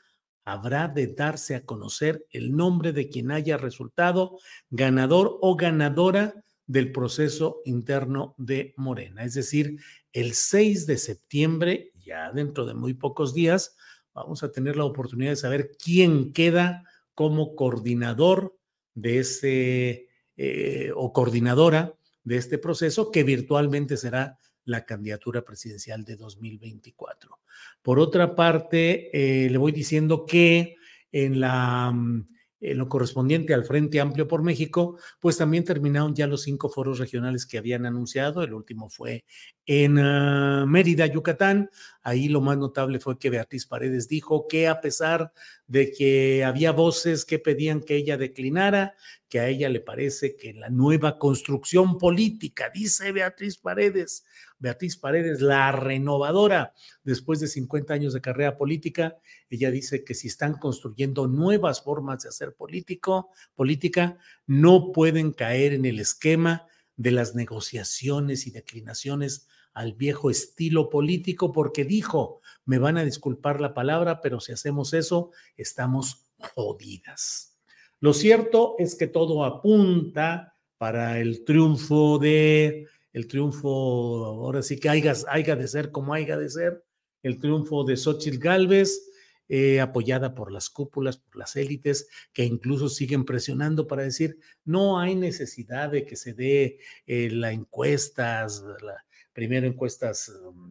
habrá 0.50 0.88
de 0.88 1.09
darse 1.09 1.55
a 1.55 1.64
conocer 1.67 2.26
el 2.31 2.57
nombre 2.57 2.93
de 2.93 3.11
quien 3.11 3.31
haya 3.31 3.59
resultado 3.59 4.38
ganador 4.71 5.38
o 5.43 5.57
ganadora 5.57 6.43
del 6.67 6.90
proceso 6.90 7.61
interno 7.67 8.35
de 8.38 8.73
Morena. 8.76 9.25
Es 9.25 9.35
decir, 9.35 9.78
el 10.12 10.33
6 10.33 10.87
de 10.87 10.97
septiembre, 10.97 11.93
ya 11.99 12.33
dentro 12.33 12.64
de 12.64 12.73
muy 12.73 12.95
pocos 12.95 13.35
días, 13.35 13.76
vamos 14.14 14.43
a 14.43 14.50
tener 14.50 14.76
la 14.76 14.85
oportunidad 14.85 15.33
de 15.33 15.37
saber 15.37 15.71
quién 15.83 16.33
queda 16.33 16.83
como 17.14 17.55
coordinador 17.55 18.57
de 18.95 19.19
ese 19.19 20.09
eh, 20.37 20.93
o 20.97 21.12
coordinadora 21.12 21.95
de 22.25 22.37
este 22.37 22.57
proceso, 22.57 23.11
que 23.11 23.23
virtualmente 23.23 23.99
será 23.99 24.38
la 24.69 24.85
candidatura 24.85 25.43
presidencial 25.43 26.05
de 26.05 26.17
2024. 26.17 27.39
Por 27.83 27.99
otra 27.99 28.35
parte, 28.35 29.11
eh, 29.13 29.49
le 29.51 29.59
voy 29.59 29.73
diciendo 29.73 30.27
que 30.27 30.77
mm, 31.13 32.21
en 32.61 32.79
lo 32.79 32.89
correspondiente 32.89 33.55
al 33.55 33.65
Frente 33.65 34.01
Amplio 34.01 34.27
por 34.27 34.43
México, 34.43 34.99
pues 35.21 35.39
también 35.39 35.65
terminaron 35.65 36.15
ya 36.15 36.27
los 36.27 36.43
cinco 36.43 36.69
foros 36.69 36.99
regionales 36.99 37.47
que 37.47 37.57
habían 37.57 37.87
anunciado. 37.87 38.43
El 38.43 38.53
último 38.53 38.89
fue 38.91 39.25
en 39.65 39.99
ah, 39.99 40.67
Mérida, 40.67 41.07
Yucatán. 41.07 41.71
Ahí 42.03 42.29
lo 42.29 42.41
más 42.41 42.59
notable 42.59 43.01
fue 43.01 43.19
que 43.19 43.31
Beatriz 43.31 43.65
Paredes 43.65 44.09
dijo 44.09 44.49
que 44.49 44.67
a 44.69 44.81
pesar 44.81 45.33
de 45.67 45.93
que 45.93 46.45
había 46.45 46.73
voces 46.73 47.25
que 47.25 47.39
pedían 47.39 47.81
que 47.81 47.97
ella 47.97 48.17
declinara, 48.17 48.95
que 49.29 49.41
a 49.41 49.49
ella 49.49 49.69
le 49.69 49.81
parece 49.81 50.37
que 50.37 50.53
la 50.55 50.69
nueva 50.69 51.19
construcción 51.19 51.97
política, 51.97 52.71
dice 52.75 53.13
Beatriz 53.13 53.59
Paredes, 53.59 54.25
Beatriz 54.59 54.97
Paredes, 54.97 55.41
la 55.41 55.71
renovadora, 55.73 56.75
después 57.05 57.41
de 57.41 57.49
50 57.49 57.95
años 57.95 58.12
de 58.12 58.21
carrera 58.21 58.57
política, 58.57 59.17
ella 59.50 59.71
dice 59.71 60.05
que 60.05 60.15
si 60.15 60.29
están 60.29 60.55
construyendo 60.55 61.27
nuevas 61.27 61.83
formas 61.83 62.23
de 62.23 62.31
hacer 62.31 62.55
político, 62.55 63.31
política, 63.55 64.19
no 64.47 64.93
pueden 64.93 65.33
caer 65.33 65.73
en 65.73 65.85
el 65.85 66.00
esquema 66.00 66.67
de 66.97 67.12
las 67.12 67.35
negociaciones 67.35 68.47
y 68.47 68.50
declinaciones 68.50 69.47
al 69.73 69.93
viejo 69.93 70.31
estilo 70.31 70.91
político, 70.91 71.53
porque 71.53 71.85
dijo, 71.85 72.41
me 72.65 72.79
van 72.79 72.99
a 72.99 73.05
disculpar 73.05 73.61
la 73.61 73.75
palabra, 73.75 74.21
pero 74.21 74.41
si 74.41 74.53
hacemos 74.53 74.93
eso, 74.93 75.31
estamos 75.57 76.27
jodidas. 76.55 77.57
Lo 78.00 78.12
cierto 78.12 78.75
es 78.79 78.97
que 78.97 79.07
todo 79.07 79.45
apunta 79.45 80.57
para 80.79 81.21
el 81.21 81.45
triunfo 81.45 82.19
de 82.19 82.87
el 83.12 83.27
triunfo, 83.27 84.27
ahora 84.27 84.62
sí 84.62 84.79
que 84.79 84.88
haya, 84.88 85.15
haya 85.29 85.57
de 85.57 85.69
ser 85.69 85.91
como 85.91 86.15
haya 86.15 86.37
de 86.37 86.49
ser, 86.49 86.85
el 87.23 87.38
triunfo 87.38 87.85
de 87.85 87.97
Xochitl 87.97 88.38
Galvez, 88.38 89.09
eh, 89.50 89.81
apoyada 89.81 90.35
por 90.35 90.53
las 90.53 90.69
cúpulas, 90.69 91.17
por 91.17 91.37
las 91.37 91.57
élites, 91.57 92.09
que 92.35 92.45
incluso 92.45 92.91
siguen 92.91 93.25
presionando 93.25 93.87
para 93.87 94.03
decir, 94.03 94.38
no 94.67 95.00
hay 95.00 95.15
necesidad 95.15 95.91
de 95.91 96.05
que 96.05 96.17
se 96.17 96.35
dé 96.35 96.81
eh, 97.07 97.31
la 97.31 97.50
encuestas, 97.50 98.62
la, 98.83 99.07
primero 99.33 99.67
encuestas 99.67 100.29
um, 100.29 100.71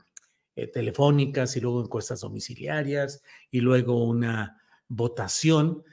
eh, 0.56 0.67
telefónicas 0.67 1.58
y 1.58 1.62
luego 1.62 1.84
encuestas 1.84 2.22
domiciliarias 2.22 3.24
y 3.50 3.62
luego 3.62 4.06
una 4.06 4.62
votación. 4.88 5.84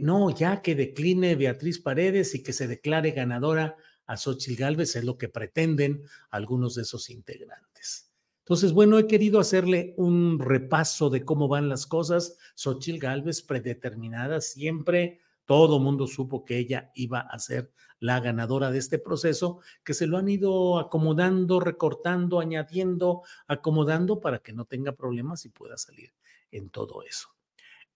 no, 0.00 0.30
ya 0.30 0.60
que 0.60 0.74
decline 0.74 1.36
Beatriz 1.36 1.78
Paredes 1.78 2.34
y 2.34 2.42
que 2.42 2.52
se 2.52 2.66
declare 2.66 3.12
ganadora 3.12 3.76
a 4.06 4.16
Xochitl 4.16 4.60
Galvez, 4.60 4.96
es 4.96 5.04
lo 5.04 5.18
que 5.18 5.28
pretenden 5.28 6.02
algunos 6.30 6.74
de 6.74 6.82
esos 6.82 7.10
integrantes. 7.10 8.10
Entonces, 8.40 8.72
bueno, 8.72 8.98
he 8.98 9.06
querido 9.06 9.40
hacerle 9.40 9.94
un 9.96 10.38
repaso 10.38 11.08
de 11.08 11.24
cómo 11.24 11.48
van 11.48 11.68
las 11.68 11.86
cosas. 11.86 12.36
Xochitl 12.54 12.98
Galvez, 12.98 13.40
predeterminada 13.40 14.40
siempre, 14.40 15.20
todo 15.46 15.78
mundo 15.78 16.06
supo 16.06 16.44
que 16.44 16.58
ella 16.58 16.90
iba 16.94 17.20
a 17.20 17.38
ser 17.38 17.72
la 18.00 18.20
ganadora 18.20 18.70
de 18.70 18.78
este 18.78 18.98
proceso, 18.98 19.60
que 19.82 19.94
se 19.94 20.06
lo 20.06 20.18
han 20.18 20.28
ido 20.28 20.78
acomodando, 20.78 21.58
recortando, 21.58 22.38
añadiendo, 22.38 23.22
acomodando 23.46 24.20
para 24.20 24.40
que 24.40 24.52
no 24.52 24.66
tenga 24.66 24.92
problemas 24.92 25.46
y 25.46 25.48
pueda 25.48 25.78
salir 25.78 26.12
en 26.50 26.68
todo 26.68 27.02
eso. 27.02 27.28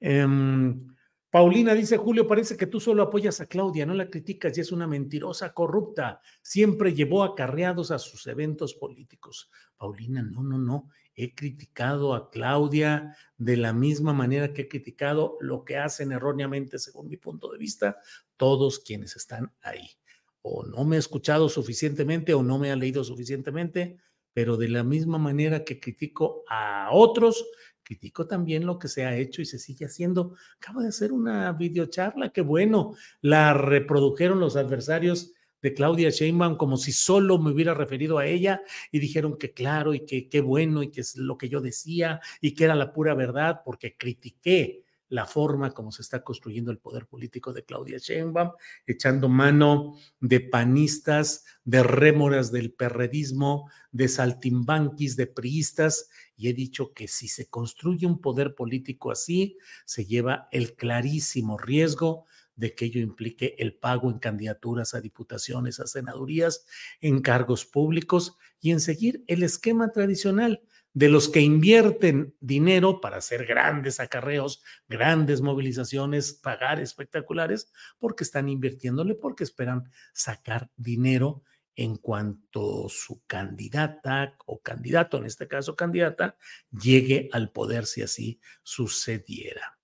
Em, 0.01 0.95
Paulina 1.31 1.75
dice, 1.75 1.99
Julio, 1.99 2.27
parece 2.27 2.57
que 2.57 2.67
tú 2.67 2.81
solo 2.81 3.03
apoyas 3.03 3.41
a 3.43 3.47
Claudia, 3.47 3.85
no 3.85 3.93
la 3.93 4.09
criticas 4.09 4.57
y 4.57 4.63
es 4.63 4.73
una 4.73 4.87
mentirosa 4.87 5.53
corrupta. 5.53 6.23
Siempre 6.41 6.95
llevó 6.95 7.23
acarreados 7.23 7.91
a 7.91 7.99
sus 7.99 8.27
eventos 8.27 8.73
políticos. 8.73 9.51
Paulina, 9.77 10.23
no, 10.23 10.43
no, 10.43 10.59
no. 10.59 10.89
He 11.15 11.35
criticado 11.35 12.15
a 12.15 12.31
Claudia 12.31 13.15
de 13.37 13.59
la 13.59 13.75
misma 13.75 14.15
manera 14.15 14.55
que 14.55 14.63
he 14.63 14.69
criticado 14.69 15.37
lo 15.41 15.65
que 15.65 15.77
hacen 15.77 16.13
erróneamente, 16.13 16.79
según 16.79 17.09
mi 17.09 17.19
punto 17.19 17.53
de 17.53 17.59
vista, 17.59 17.99
todos 18.39 18.79
quienes 18.79 19.15
están 19.15 19.53
ahí. 19.61 19.91
O 20.41 20.65
no 20.65 20.85
me 20.85 20.97
ha 20.97 21.01
escuchado 21.01 21.51
suficientemente 21.51 22.33
o 22.33 22.43
no 22.43 22.59
me 22.59 22.71
ha 22.71 22.77
leído 22.77 23.05
suficientemente, 23.05 23.99
pero 24.33 24.57
de 24.57 24.69
la 24.69 24.85
misma 24.85 25.19
manera 25.19 25.65
que 25.65 25.81
critico 25.81 26.45
a 26.49 26.89
otros, 26.93 27.45
critico 27.89 28.27
también 28.27 28.67
lo 28.67 28.79
que 28.79 28.87
se 28.87 29.07
ha 29.07 29.17
hecho 29.17 29.41
y 29.41 29.47
se 29.47 29.59
sigue 29.59 29.87
haciendo. 29.87 30.35
Acabo 30.59 30.83
de 30.83 30.89
hacer 30.89 31.11
una 31.11 31.51
videocharla, 31.53 32.35
qué 32.35 32.43
bueno, 32.43 32.95
la 33.23 33.55
reprodujeron 33.55 34.41
los 34.41 34.57
adversarios 34.57 35.33
de 35.63 35.73
Claudia 35.73 36.11
Sheinbaum 36.11 36.59
como 36.59 36.77
si 36.77 36.93
solo 36.93 37.39
me 37.39 37.51
hubiera 37.51 37.73
referido 37.73 38.19
a 38.19 38.27
ella 38.27 38.61
y 38.93 38.99
dijeron 38.99 39.39
que 39.39 39.55
claro 39.55 39.95
y 39.95 40.05
que 40.05 40.29
qué 40.29 40.43
bueno 40.43 40.83
y 40.83 40.91
que 40.91 41.01
es 41.01 41.17
lo 41.17 41.39
que 41.39 41.49
yo 41.49 41.63
decía 41.63 42.21
y 42.43 42.55
que 42.55 42.65
era 42.65 42.75
la 42.75 42.93
pura 42.93 43.15
verdad 43.15 43.63
porque 43.65 43.97
critiqué 43.97 44.85
la 45.09 45.27
forma 45.27 45.73
como 45.73 45.93
se 45.93 46.03
está 46.03 46.23
construyendo 46.23 46.71
el 46.71 46.79
poder 46.79 47.07
político 47.07 47.53
de 47.53 47.65
Claudia 47.65 47.99
Sheinbaum, 47.99 48.53
echando 48.87 49.29
mano 49.29 49.97
de 50.21 50.41
panistas, 50.41 51.45
de 51.65 51.83
rémoras 51.83 52.53
del 52.53 52.73
perredismo, 52.73 53.71
de 53.91 54.09
saltimbanquis, 54.09 55.17
de 55.17 55.27
priistas, 55.27 56.09
y 56.37 56.49
he 56.49 56.55
dicho 56.55 56.93
que 56.93 57.09
si 57.09 57.29
se 57.29 57.49
construye 57.49 58.07
un 58.07 58.21
poder 58.21 58.55
político 58.55 59.11
así, 59.11 59.57
se 59.85 60.05
lleva 60.05 60.49
el 60.53 60.75
clarísimo 60.75 61.59
riesgo 61.59 62.27
de 62.55 62.75
que 62.75 62.87
ello 62.87 63.01
implique 63.01 63.55
el 63.59 63.75
pago 63.75 64.11
en 64.11 64.19
candidaturas 64.19 64.95
a 64.95 65.01
diputaciones, 65.01 65.79
a 65.79 65.87
senadurías, 65.87 66.67
en 67.01 67.23
cargos 67.23 67.65
públicos 67.65 68.37
y 68.61 68.73
en 68.73 68.81
seguir 68.81 69.25
el 69.29 69.45
esquema 69.45 69.93
tradicional 69.93 70.61
de 70.93 71.09
los 71.09 71.29
que 71.29 71.41
invierten 71.41 72.35
dinero 72.41 73.01
para 73.01 73.19
hacer 73.19 73.47
grandes 73.47 74.01
acarreos, 74.01 74.63
grandes 74.89 75.41
movilizaciones, 75.41 76.33
pagar 76.33 76.81
espectaculares, 76.81 77.73
porque 77.99 78.25
están 78.25 78.49
invirtiéndole, 78.49 79.15
porque 79.15 79.45
esperan 79.45 79.91
sacar 80.13 80.69
dinero 80.77 81.45
en 81.79 81.97
cuanto 81.97 82.89
su 82.89 83.23
candidata 83.29 84.37
o 84.47 84.61
candidato, 84.61 85.19
en 85.19 85.27
este 85.27 85.47
caso 85.47 85.77
candidata, 85.77 86.37
llegue 86.73 87.29
al 87.33 87.53
poder 87.53 87.87
si 87.87 88.03
así 88.03 88.41
sucediera. 88.65 89.79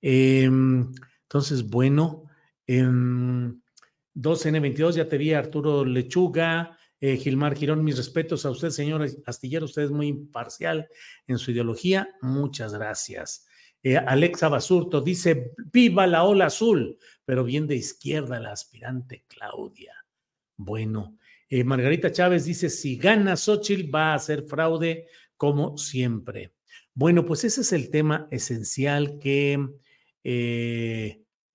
Em, 0.00 0.90
entonces, 1.22 1.68
bueno, 1.68 2.24
2N22, 2.66 4.90
em, 4.90 4.96
ya 4.96 5.08
te 5.08 5.18
vi 5.18 5.34
Arturo 5.34 5.84
Lechuga, 5.84 6.76
eh, 7.00 7.16
Gilmar 7.16 7.56
Girón, 7.56 7.84
mis 7.84 7.96
respetos 7.96 8.46
a 8.46 8.50
usted, 8.50 8.70
señor 8.70 9.06
Astillero, 9.26 9.66
usted 9.66 9.82
es 9.82 9.90
muy 9.90 10.08
imparcial 10.08 10.88
en 11.26 11.38
su 11.38 11.50
ideología. 11.50 12.08
Muchas 12.22 12.72
gracias. 12.72 13.46
Eh, 13.82 13.96
Alexa 13.96 14.48
Basurto 14.48 15.00
dice, 15.00 15.52
viva 15.72 16.06
la 16.06 16.24
ola 16.24 16.46
azul, 16.46 16.98
pero 17.24 17.44
bien 17.44 17.66
de 17.66 17.76
izquierda 17.76 18.40
la 18.40 18.52
aspirante 18.52 19.24
Claudia. 19.28 19.94
Bueno, 20.56 21.18
eh, 21.48 21.62
Margarita 21.64 22.10
Chávez 22.10 22.46
dice, 22.46 22.70
si 22.70 22.96
gana 22.96 23.36
Xochitl 23.36 23.94
va 23.94 24.14
a 24.14 24.18
ser 24.18 24.44
fraude 24.44 25.06
como 25.36 25.76
siempre. 25.76 26.54
Bueno, 26.94 27.26
pues 27.26 27.44
ese 27.44 27.60
es 27.60 27.72
el 27.72 27.90
tema 27.90 28.26
esencial 28.30 29.18
que 29.18 29.58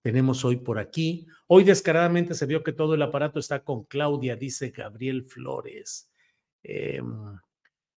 tenemos 0.01 0.43
hoy 0.45 0.57
por 0.57 0.79
aquí. 0.79 1.27
Hoy 1.47 1.63
descaradamente 1.63 2.33
se 2.33 2.45
vio 2.45 2.63
que 2.63 2.73
todo 2.73 2.95
el 2.95 3.01
aparato 3.01 3.39
está 3.39 3.63
con 3.63 3.83
Claudia, 3.85 4.35
dice 4.35 4.69
Gabriel 4.69 5.23
Flores. 5.23 6.11
Em, 6.63 7.37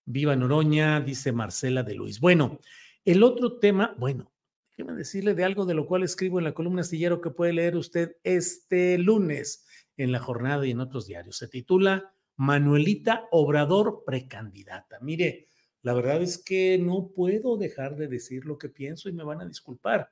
viva 0.06 0.36
Noroña, 0.36 1.00
dice 1.02 1.32
Marcela 1.32 1.84
de 1.84 1.96
Luis. 1.96 2.20
Bueno, 2.20 2.58
el 3.06 3.24
otro 3.24 3.60
tema, 3.60 3.96
bueno, 3.98 4.32
déjeme 4.72 4.98
decirle 4.98 5.34
de 5.34 5.44
algo 5.44 5.66
de 5.66 5.74
lo 5.74 5.86
cual 5.86 6.04
escribo 6.04 6.40
en 6.40 6.46
la 6.46 6.54
columna 6.54 6.82
astillero 6.82 7.22
que 7.22 7.30
puede 7.30 7.54
leer 7.54 7.76
usted 7.76 8.18
este 8.24 8.98
lunes 8.98 9.66
en 9.98 10.12
la 10.12 10.20
jornada 10.20 10.66
y 10.66 10.72
en 10.72 10.80
otros 10.80 11.08
diarios. 11.08 11.38
Se 11.38 11.48
titula 11.48 12.14
Manuelita 12.36 13.28
Obrador 13.32 14.04
precandidata. 14.06 14.98
Mire, 15.02 15.48
la 15.84 15.94
verdad 15.94 16.22
es 16.22 16.38
que 16.38 16.78
no 16.80 17.12
puedo 17.14 17.58
dejar 17.58 17.96
de 17.96 18.08
decir 18.08 18.46
lo 18.46 18.58
que 18.58 18.70
pienso 18.70 19.10
y 19.10 19.14
me 19.14 19.24
van 19.24 19.42
a 19.42 19.46
disculpar, 19.46 20.10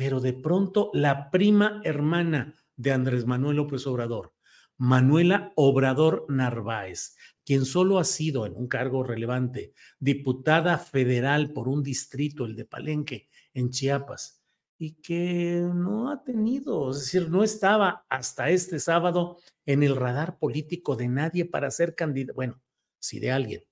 pero 0.00 0.18
de 0.18 0.32
pronto 0.32 0.90
la 0.94 1.30
prima 1.30 1.82
hermana 1.84 2.54
de 2.74 2.90
Andrés 2.90 3.26
Manuel 3.26 3.58
López 3.58 3.86
Obrador, 3.86 4.32
Manuela 4.78 5.52
Obrador 5.56 6.24
Narváez, 6.30 7.16
quien 7.44 7.66
solo 7.66 7.98
ha 7.98 8.04
sido 8.04 8.46
en 8.46 8.56
un 8.56 8.66
cargo 8.66 9.04
relevante 9.04 9.74
diputada 9.98 10.78
federal 10.78 11.52
por 11.52 11.68
un 11.68 11.82
distrito, 11.82 12.46
el 12.46 12.56
de 12.56 12.64
Palenque, 12.64 13.28
en 13.52 13.68
Chiapas, 13.68 14.42
y 14.78 14.92
que 15.02 15.68
no 15.74 16.10
ha 16.10 16.24
tenido, 16.24 16.92
es 16.92 17.00
decir, 17.00 17.28
no 17.28 17.44
estaba 17.44 18.06
hasta 18.08 18.48
este 18.48 18.80
sábado 18.80 19.36
en 19.66 19.82
el 19.82 19.96
radar 19.96 20.38
político 20.38 20.96
de 20.96 21.08
nadie 21.08 21.44
para 21.44 21.70
ser 21.70 21.94
candidata, 21.94 22.32
bueno, 22.34 22.62
sí 22.98 23.20
de 23.20 23.32
alguien, 23.32 23.64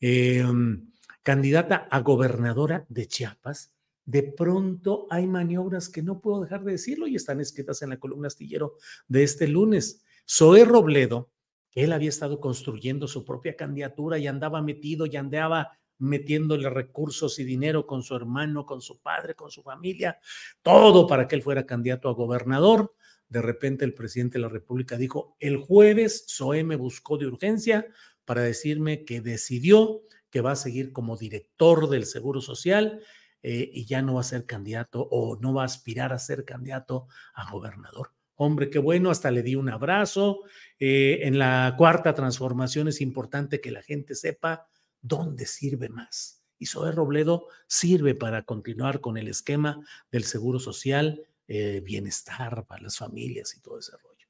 em, 0.00 0.90
candidata 1.22 1.86
a 1.88 2.00
gobernadora 2.00 2.86
de 2.88 3.06
Chiapas, 3.06 3.75
de 4.06 4.22
pronto 4.22 5.08
hay 5.10 5.26
maniobras 5.26 5.88
que 5.88 6.02
no 6.02 6.20
puedo 6.20 6.40
dejar 6.40 6.62
de 6.62 6.72
decirlo 6.72 7.08
y 7.08 7.16
están 7.16 7.40
escritas 7.40 7.82
en 7.82 7.90
la 7.90 7.98
columna 7.98 8.28
astillero 8.28 8.76
de 9.08 9.24
este 9.24 9.48
lunes. 9.48 10.04
Zoé 10.28 10.64
Robledo, 10.64 11.30
que 11.70 11.84
él 11.84 11.92
había 11.92 12.08
estado 12.08 12.40
construyendo 12.40 13.08
su 13.08 13.24
propia 13.24 13.56
candidatura 13.56 14.18
y 14.18 14.28
andaba 14.28 14.62
metido 14.62 15.06
y 15.06 15.16
andaba 15.16 15.72
metiéndole 15.98 16.70
recursos 16.70 17.38
y 17.38 17.44
dinero 17.44 17.86
con 17.86 18.02
su 18.02 18.14
hermano, 18.14 18.64
con 18.64 18.80
su 18.80 19.00
padre, 19.00 19.34
con 19.34 19.50
su 19.50 19.62
familia, 19.62 20.18
todo 20.62 21.06
para 21.06 21.26
que 21.26 21.34
él 21.34 21.42
fuera 21.42 21.66
candidato 21.66 22.08
a 22.08 22.14
gobernador. 22.14 22.94
De 23.28 23.42
repente 23.42 23.84
el 23.84 23.94
presidente 23.94 24.38
de 24.38 24.42
la 24.42 24.48
República 24.48 24.96
dijo, 24.96 25.36
el 25.40 25.56
jueves 25.56 26.26
Zoé 26.28 26.62
me 26.62 26.76
buscó 26.76 27.18
de 27.18 27.26
urgencia 27.26 27.86
para 28.24 28.42
decirme 28.42 29.04
que 29.04 29.20
decidió 29.20 30.02
que 30.30 30.42
va 30.42 30.52
a 30.52 30.56
seguir 30.56 30.92
como 30.92 31.16
director 31.16 31.88
del 31.88 32.06
Seguro 32.06 32.40
Social 32.40 33.00
eh, 33.48 33.70
y 33.72 33.84
ya 33.84 34.02
no 34.02 34.14
va 34.14 34.22
a 34.22 34.24
ser 34.24 34.44
candidato 34.44 35.06
o 35.08 35.36
no 35.36 35.54
va 35.54 35.62
a 35.62 35.66
aspirar 35.66 36.12
a 36.12 36.18
ser 36.18 36.44
candidato 36.44 37.06
a 37.32 37.48
gobernador. 37.48 38.10
Hombre, 38.34 38.70
qué 38.70 38.80
bueno, 38.80 39.08
hasta 39.08 39.30
le 39.30 39.44
di 39.44 39.54
un 39.54 39.68
abrazo. 39.68 40.40
Eh, 40.80 41.20
en 41.22 41.38
la 41.38 41.72
cuarta 41.78 42.12
transformación 42.12 42.88
es 42.88 43.00
importante 43.00 43.60
que 43.60 43.70
la 43.70 43.82
gente 43.82 44.16
sepa 44.16 44.66
dónde 45.00 45.46
sirve 45.46 45.88
más. 45.88 46.42
Y 46.58 46.66
Zoé 46.66 46.90
Robledo 46.90 47.46
sirve 47.68 48.16
para 48.16 48.42
continuar 48.42 49.00
con 49.00 49.16
el 49.16 49.28
esquema 49.28 49.80
del 50.10 50.24
seguro 50.24 50.58
social, 50.58 51.22
eh, 51.46 51.80
bienestar 51.84 52.66
para 52.66 52.82
las 52.82 52.98
familias 52.98 53.54
y 53.56 53.60
todo 53.60 53.78
ese 53.78 53.92
rollo. 53.92 54.26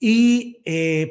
Y 0.00 0.62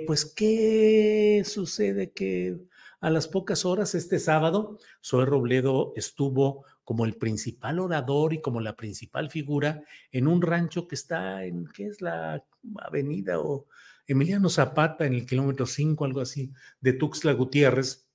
pues, 0.07 0.25
¿qué 0.25 1.43
sucede? 1.45 2.09
Que 2.13 2.57
a 2.99 3.11
las 3.11 3.27
pocas 3.27 3.63
horas, 3.63 3.93
este 3.93 4.17
sábado, 4.17 4.79
Zoé 5.03 5.25
Robledo 5.25 5.93
estuvo 5.95 6.65
como 6.87 7.03
el 7.03 7.17
principal 7.17 7.79
orador 7.79 8.31
y 8.31 8.39
como 8.39 8.61
la 8.61 8.77
principal 8.77 9.29
figura 9.29 9.83
en 10.09 10.25
un 10.25 10.41
rancho 10.41 10.87
que 10.87 10.95
está 10.95 11.43
en, 11.43 11.67
¿qué 11.67 11.87
es 11.87 11.99
la 11.99 12.41
avenida 12.81 13.41
o 13.41 13.67
Emiliano 14.07 14.47
Zapata 14.47 15.05
en 15.05 15.13
el 15.13 15.25
kilómetro 15.25 15.65
5, 15.65 16.05
algo 16.05 16.21
así, 16.21 16.53
de 16.79 16.93
Tuxtla 16.93 17.33
Gutiérrez, 17.33 18.07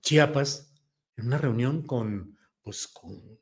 Chiapas, 0.00 0.74
en 1.16 1.28
una 1.28 1.38
reunión 1.38 1.82
con, 1.82 2.36
pues, 2.60 2.88
con, 2.88 3.38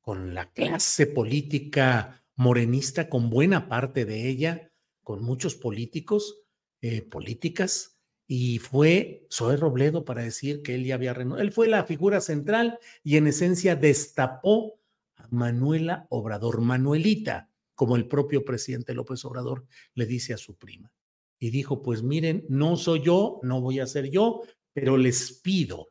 con 0.00 0.34
la 0.34 0.50
clase 0.50 1.06
política 1.06 2.20
morenista, 2.34 3.08
con 3.08 3.30
buena 3.30 3.68
parte 3.68 4.04
de 4.04 4.28
ella, 4.28 4.72
con 5.04 5.22
muchos 5.22 5.54
políticos, 5.54 6.42
eh, 6.80 7.02
políticas, 7.02 7.93
y 8.26 8.58
fue 8.58 9.26
Zoé 9.30 9.56
Robledo 9.56 10.04
para 10.04 10.22
decir 10.22 10.62
que 10.62 10.74
él 10.74 10.84
ya 10.84 10.94
había 10.94 11.14
renunciado. 11.14 11.46
Él 11.46 11.52
fue 11.52 11.68
la 11.68 11.84
figura 11.84 12.20
central 12.20 12.78
y 13.02 13.16
en 13.16 13.26
esencia 13.26 13.76
destapó 13.76 14.80
a 15.16 15.28
Manuela 15.30 16.06
Obrador, 16.10 16.60
Manuelita, 16.60 17.50
como 17.74 17.96
el 17.96 18.06
propio 18.06 18.44
presidente 18.44 18.94
López 18.94 19.24
Obrador 19.24 19.66
le 19.94 20.06
dice 20.06 20.32
a 20.32 20.38
su 20.38 20.56
prima. 20.56 20.92
Y 21.38 21.50
dijo, 21.50 21.82
pues 21.82 22.02
miren, 22.02 22.46
no 22.48 22.76
soy 22.76 23.02
yo, 23.02 23.40
no 23.42 23.60
voy 23.60 23.80
a 23.80 23.86
ser 23.86 24.10
yo, 24.10 24.42
pero 24.72 24.96
les 24.96 25.32
pido 25.32 25.88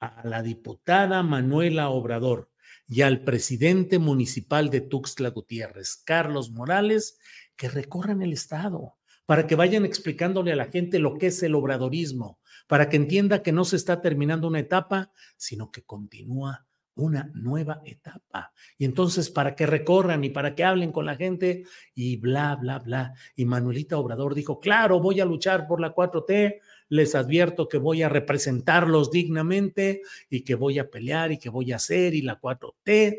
a 0.00 0.26
la 0.26 0.42
diputada 0.42 1.22
Manuela 1.22 1.90
Obrador 1.90 2.50
y 2.86 3.02
al 3.02 3.24
presidente 3.24 3.98
municipal 3.98 4.70
de 4.70 4.80
Tuxtla 4.80 5.30
Gutiérrez, 5.30 5.96
Carlos 6.04 6.50
Morales, 6.50 7.18
que 7.56 7.68
recorran 7.68 8.22
el 8.22 8.32
estado, 8.32 8.97
para 9.28 9.46
que 9.46 9.56
vayan 9.56 9.84
explicándole 9.84 10.52
a 10.52 10.56
la 10.56 10.70
gente 10.70 10.98
lo 10.98 11.18
que 11.18 11.26
es 11.26 11.42
el 11.42 11.54
obradorismo, 11.54 12.40
para 12.66 12.88
que 12.88 12.96
entienda 12.96 13.42
que 13.42 13.52
no 13.52 13.66
se 13.66 13.76
está 13.76 14.00
terminando 14.00 14.48
una 14.48 14.58
etapa, 14.58 15.12
sino 15.36 15.70
que 15.70 15.82
continúa 15.82 16.66
una 16.94 17.30
nueva 17.34 17.82
etapa. 17.84 18.54
Y 18.78 18.86
entonces, 18.86 19.28
para 19.28 19.54
que 19.54 19.66
recorran 19.66 20.24
y 20.24 20.30
para 20.30 20.54
que 20.54 20.64
hablen 20.64 20.92
con 20.92 21.04
la 21.04 21.14
gente 21.14 21.64
y 21.94 22.16
bla, 22.16 22.56
bla, 22.56 22.78
bla. 22.78 23.12
Y 23.36 23.44
Manuelita 23.44 23.98
Obrador 23.98 24.34
dijo, 24.34 24.60
claro, 24.60 24.98
voy 24.98 25.20
a 25.20 25.26
luchar 25.26 25.66
por 25.66 25.78
la 25.78 25.94
4T, 25.94 26.60
les 26.88 27.14
advierto 27.14 27.68
que 27.68 27.76
voy 27.76 28.00
a 28.02 28.08
representarlos 28.08 29.10
dignamente 29.10 30.00
y 30.30 30.40
que 30.40 30.54
voy 30.54 30.78
a 30.78 30.88
pelear 30.88 31.32
y 31.32 31.38
que 31.38 31.50
voy 31.50 31.72
a 31.72 31.76
hacer 31.76 32.14
y 32.14 32.22
la 32.22 32.40
4T. 32.40 33.18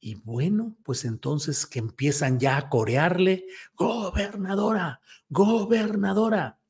Y 0.00 0.14
bueno, 0.14 0.76
pues 0.84 1.04
entonces 1.04 1.66
que 1.66 1.80
empiezan 1.80 2.38
ya 2.38 2.56
a 2.56 2.68
corearle, 2.68 3.46
gobernadora, 3.74 5.00
gobernadora. 5.28 6.60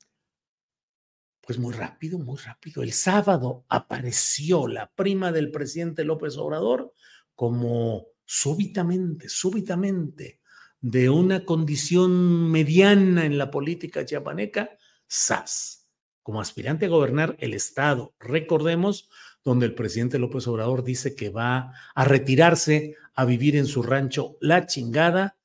Pues 1.42 1.58
muy 1.58 1.72
rápido, 1.74 2.18
muy 2.18 2.38
rápido. 2.38 2.82
El 2.82 2.92
sábado 2.92 3.64
apareció 3.68 4.66
la 4.66 4.90
prima 4.90 5.32
del 5.32 5.50
presidente 5.50 6.04
López 6.04 6.36
Obrador 6.36 6.92
como 7.34 8.06
súbitamente, 8.24 9.28
súbitamente, 9.28 10.40
de 10.80 11.08
una 11.10 11.44
condición 11.44 12.50
mediana 12.50 13.24
en 13.24 13.38
la 13.38 13.50
política 13.50 14.04
chiapaneca, 14.04 14.70
SAS, 15.06 15.88
como 16.22 16.40
aspirante 16.40 16.86
a 16.86 16.90
gobernar 16.90 17.36
el 17.40 17.54
Estado. 17.54 18.14
Recordemos, 18.20 19.08
donde 19.44 19.66
el 19.66 19.74
presidente 19.74 20.18
López 20.18 20.46
Obrador 20.46 20.84
dice 20.84 21.14
que 21.14 21.30
va 21.30 21.72
a 21.94 22.04
retirarse 22.04 22.96
a 23.14 23.24
vivir 23.24 23.56
en 23.56 23.66
su 23.66 23.82
rancho 23.82 24.36
La 24.40 24.66
Chingada 24.66 25.38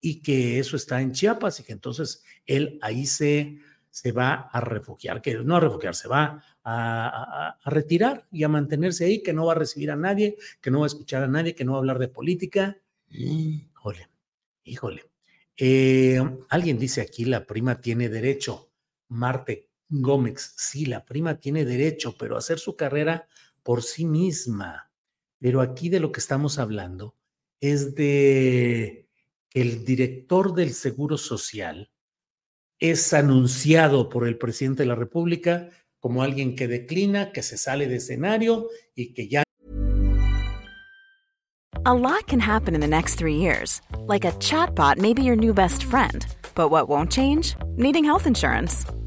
y 0.00 0.22
que 0.22 0.58
eso 0.58 0.76
está 0.76 1.00
en 1.00 1.12
Chiapas 1.12 1.60
y 1.60 1.64
que 1.64 1.72
entonces 1.72 2.22
él 2.46 2.78
ahí 2.82 3.06
se, 3.06 3.58
se 3.90 4.12
va 4.12 4.34
a 4.34 4.60
refugiar, 4.60 5.22
que 5.22 5.34
no 5.34 5.56
a 5.56 5.60
refugiar, 5.60 5.94
se 5.94 6.08
va 6.08 6.44
a, 6.64 7.58
retirar 7.64 8.26
y 8.30 8.44
a 8.44 8.48
mantenerse 8.48 9.04
ahí, 9.04 9.22
que 9.22 9.32
no 9.32 9.46
va 9.46 9.52
a 9.52 9.56
recibir 9.56 9.90
a 9.90 9.96
nadie, 9.96 10.36
que 10.60 10.70
no 10.70 10.80
va 10.80 10.86
a 10.86 10.88
escuchar 10.88 11.22
a 11.22 11.28
nadie, 11.28 11.54
que 11.54 11.64
no 11.64 11.72
va 11.72 11.78
a 11.78 11.80
hablar 11.80 11.98
de 11.98 12.08
política. 12.08 12.76
Híjole, 13.08 14.08
híjole. 14.64 15.10
Eh, 15.56 16.20
alguien 16.48 16.78
dice 16.78 17.00
aquí, 17.00 17.24
la 17.24 17.46
prima 17.46 17.80
tiene 17.80 18.08
derecho. 18.08 18.70
Marte, 19.08 19.68
Gómez, 19.88 20.54
sí, 20.56 20.86
la 20.86 21.04
prima 21.04 21.38
tiene 21.38 21.64
derecho, 21.64 22.16
pero 22.18 22.36
hacer 22.36 22.58
su 22.58 22.76
carrera 22.76 23.28
por 23.62 23.82
sí 23.82 24.04
misma. 24.04 24.90
Pero 25.38 25.60
aquí 25.60 25.88
de 25.88 26.00
lo 26.00 26.12
que 26.12 26.20
estamos 26.20 26.58
hablando 26.58 27.16
es 27.60 27.94
de 27.94 29.08
que 29.48 29.60
el 29.60 29.84
director 29.84 30.54
del 30.54 30.72
Seguro 30.72 31.16
Social 31.18 31.90
es 32.78 33.12
anunciado 33.12 34.08
por 34.08 34.26
el 34.26 34.36
presidente 34.36 34.82
de 34.82 34.88
la 34.88 34.94
República 34.94 35.70
como 35.98 36.22
alguien 36.22 36.54
que 36.54 36.68
declina, 36.68 37.32
que 37.32 37.42
se 37.42 37.56
sale 37.56 37.86
de 37.86 37.96
escenario 37.96 38.68
y 38.94 39.14
que 39.14 39.28
ya. 39.28 39.42
A 41.86 41.94
lot 41.94 42.26
can 42.26 42.40
happen 42.40 42.74
in 42.74 42.80
the 42.80 42.86
next 42.86 43.16
three 43.16 43.36
years. 43.36 43.80
Like 44.06 44.26
a 44.26 44.32
chatbot 44.32 44.98
may 44.98 45.14
be 45.14 45.22
your 45.22 45.36
new 45.36 45.54
best 45.54 45.84
friend. 45.84 46.26
But 46.54 46.70
what 46.70 46.88
won't 46.88 47.10
change? 47.10 47.56
Needing 47.76 48.04
health 48.04 48.26
insurance. 48.26 48.86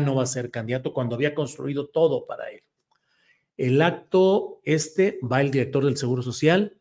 No 0.00 0.16
va 0.16 0.24
a 0.24 0.26
ser 0.26 0.50
candidato 0.50 0.92
cuando 0.92 1.14
había 1.14 1.34
construido 1.34 1.88
todo 1.88 2.26
para 2.26 2.50
él. 2.50 2.62
El 3.56 3.82
acto 3.82 4.60
este 4.64 5.18
va 5.22 5.40
el 5.40 5.50
director 5.50 5.84
del 5.84 5.96
Seguro 5.96 6.22
Social 6.22 6.78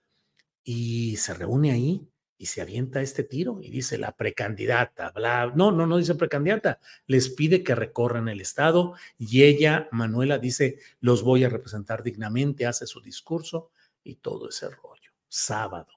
y 0.64 1.18
se 1.18 1.34
reúne 1.34 1.72
ahí 1.72 2.08
y 2.38 2.46
se 2.46 2.62
avienta 2.62 3.02
este 3.02 3.24
tiro 3.24 3.60
y 3.62 3.70
dice 3.70 3.98
la 3.98 4.16
precandidata, 4.16 5.12
bla, 5.12 5.52
no, 5.54 5.74
no, 5.74 5.86
no 5.86 5.98
dice 5.98 6.16
precandidata, 6.16 6.80
les 7.06 7.30
pide 7.30 7.64
que 7.64 7.76
recorran 7.76 8.30
el 8.30 8.40
estado 8.40 8.94
y 9.18 9.44
ella, 9.44 9.90
Manuela, 9.92 10.40
dice, 10.40 10.80
los 11.02 11.22
voy 11.22 11.44
a 11.44 11.50
representar 11.50 12.02
dignamente, 12.02 12.66
hace 12.66 12.88
su 12.88 13.02
discurso 13.02 13.72
y 14.04 14.16
todo 14.16 14.48
ese 14.48 14.70
rollo. 14.70 15.12
Sábado, 15.28 15.92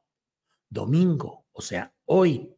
domingo, 0.68 1.44
o 1.52 1.62
sea, 1.62 1.94
hoy, 2.06 2.52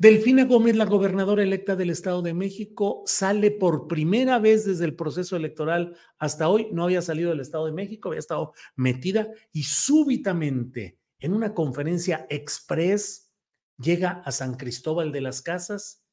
Delfina 0.00 0.44
Gómez, 0.44 0.76
la 0.76 0.84
gobernadora 0.84 1.42
electa 1.42 1.74
del 1.74 1.90
Estado 1.90 2.22
de 2.22 2.32
México, 2.32 3.02
sale 3.04 3.50
por 3.50 3.88
primera 3.88 4.38
vez 4.38 4.64
desde 4.64 4.84
el 4.84 4.94
proceso 4.94 5.34
electoral 5.34 5.96
hasta 6.18 6.48
hoy. 6.48 6.68
No 6.70 6.84
había 6.84 7.02
salido 7.02 7.30
del 7.30 7.40
Estado 7.40 7.66
de 7.66 7.72
México, 7.72 8.10
había 8.10 8.20
estado 8.20 8.52
metida 8.76 9.28
y 9.50 9.64
súbitamente 9.64 11.00
en 11.18 11.32
una 11.32 11.52
conferencia 11.52 12.28
express 12.30 13.32
llega 13.76 14.22
a 14.24 14.30
San 14.30 14.54
Cristóbal 14.54 15.10
de 15.10 15.20
las 15.20 15.42
Casas 15.42 16.04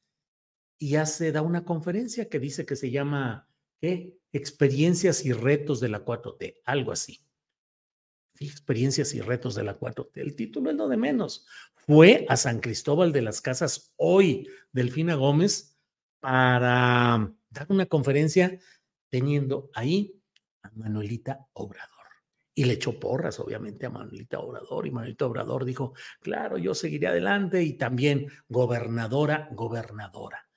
y 0.78 0.96
hace, 0.96 1.30
da 1.30 1.42
una 1.42 1.64
conferencia 1.64 2.28
que 2.28 2.40
dice 2.40 2.66
que 2.66 2.74
se 2.74 2.90
llama. 2.90 3.48
Experiencias 4.32 5.24
y 5.24 5.32
retos 5.32 5.78
de 5.78 5.90
la 5.90 6.04
4T, 6.04 6.56
algo 6.64 6.90
así 6.90 7.25
experiencias 8.40 9.14
y 9.14 9.20
retos 9.20 9.54
de 9.54 9.64
la 9.64 9.78
4T. 9.78 10.10
El 10.14 10.36
título 10.36 10.70
es 10.70 10.76
lo 10.76 10.88
de 10.88 10.96
menos. 10.96 11.46
Fue 11.74 12.26
a 12.28 12.36
San 12.36 12.60
Cristóbal 12.60 13.12
de 13.12 13.22
las 13.22 13.40
Casas 13.40 13.94
hoy, 13.96 14.48
Delfina 14.72 15.14
Gómez, 15.14 15.78
para 16.20 17.32
dar 17.50 17.66
una 17.68 17.86
conferencia 17.86 18.58
teniendo 19.08 19.70
ahí 19.74 20.20
a 20.62 20.70
Manuelita 20.74 21.46
Obrador. 21.52 21.90
Y 22.54 22.64
le 22.64 22.74
echó 22.74 22.98
porras, 22.98 23.38
obviamente, 23.38 23.86
a 23.86 23.90
Manuelita 23.90 24.40
Obrador. 24.40 24.86
Y 24.86 24.90
Manuelita 24.90 25.26
Obrador 25.26 25.64
dijo, 25.64 25.94
claro, 26.20 26.58
yo 26.58 26.74
seguiré 26.74 27.06
adelante. 27.06 27.62
Y 27.62 27.74
también, 27.74 28.28
gobernadora, 28.48 29.48
gobernadora. 29.52 30.48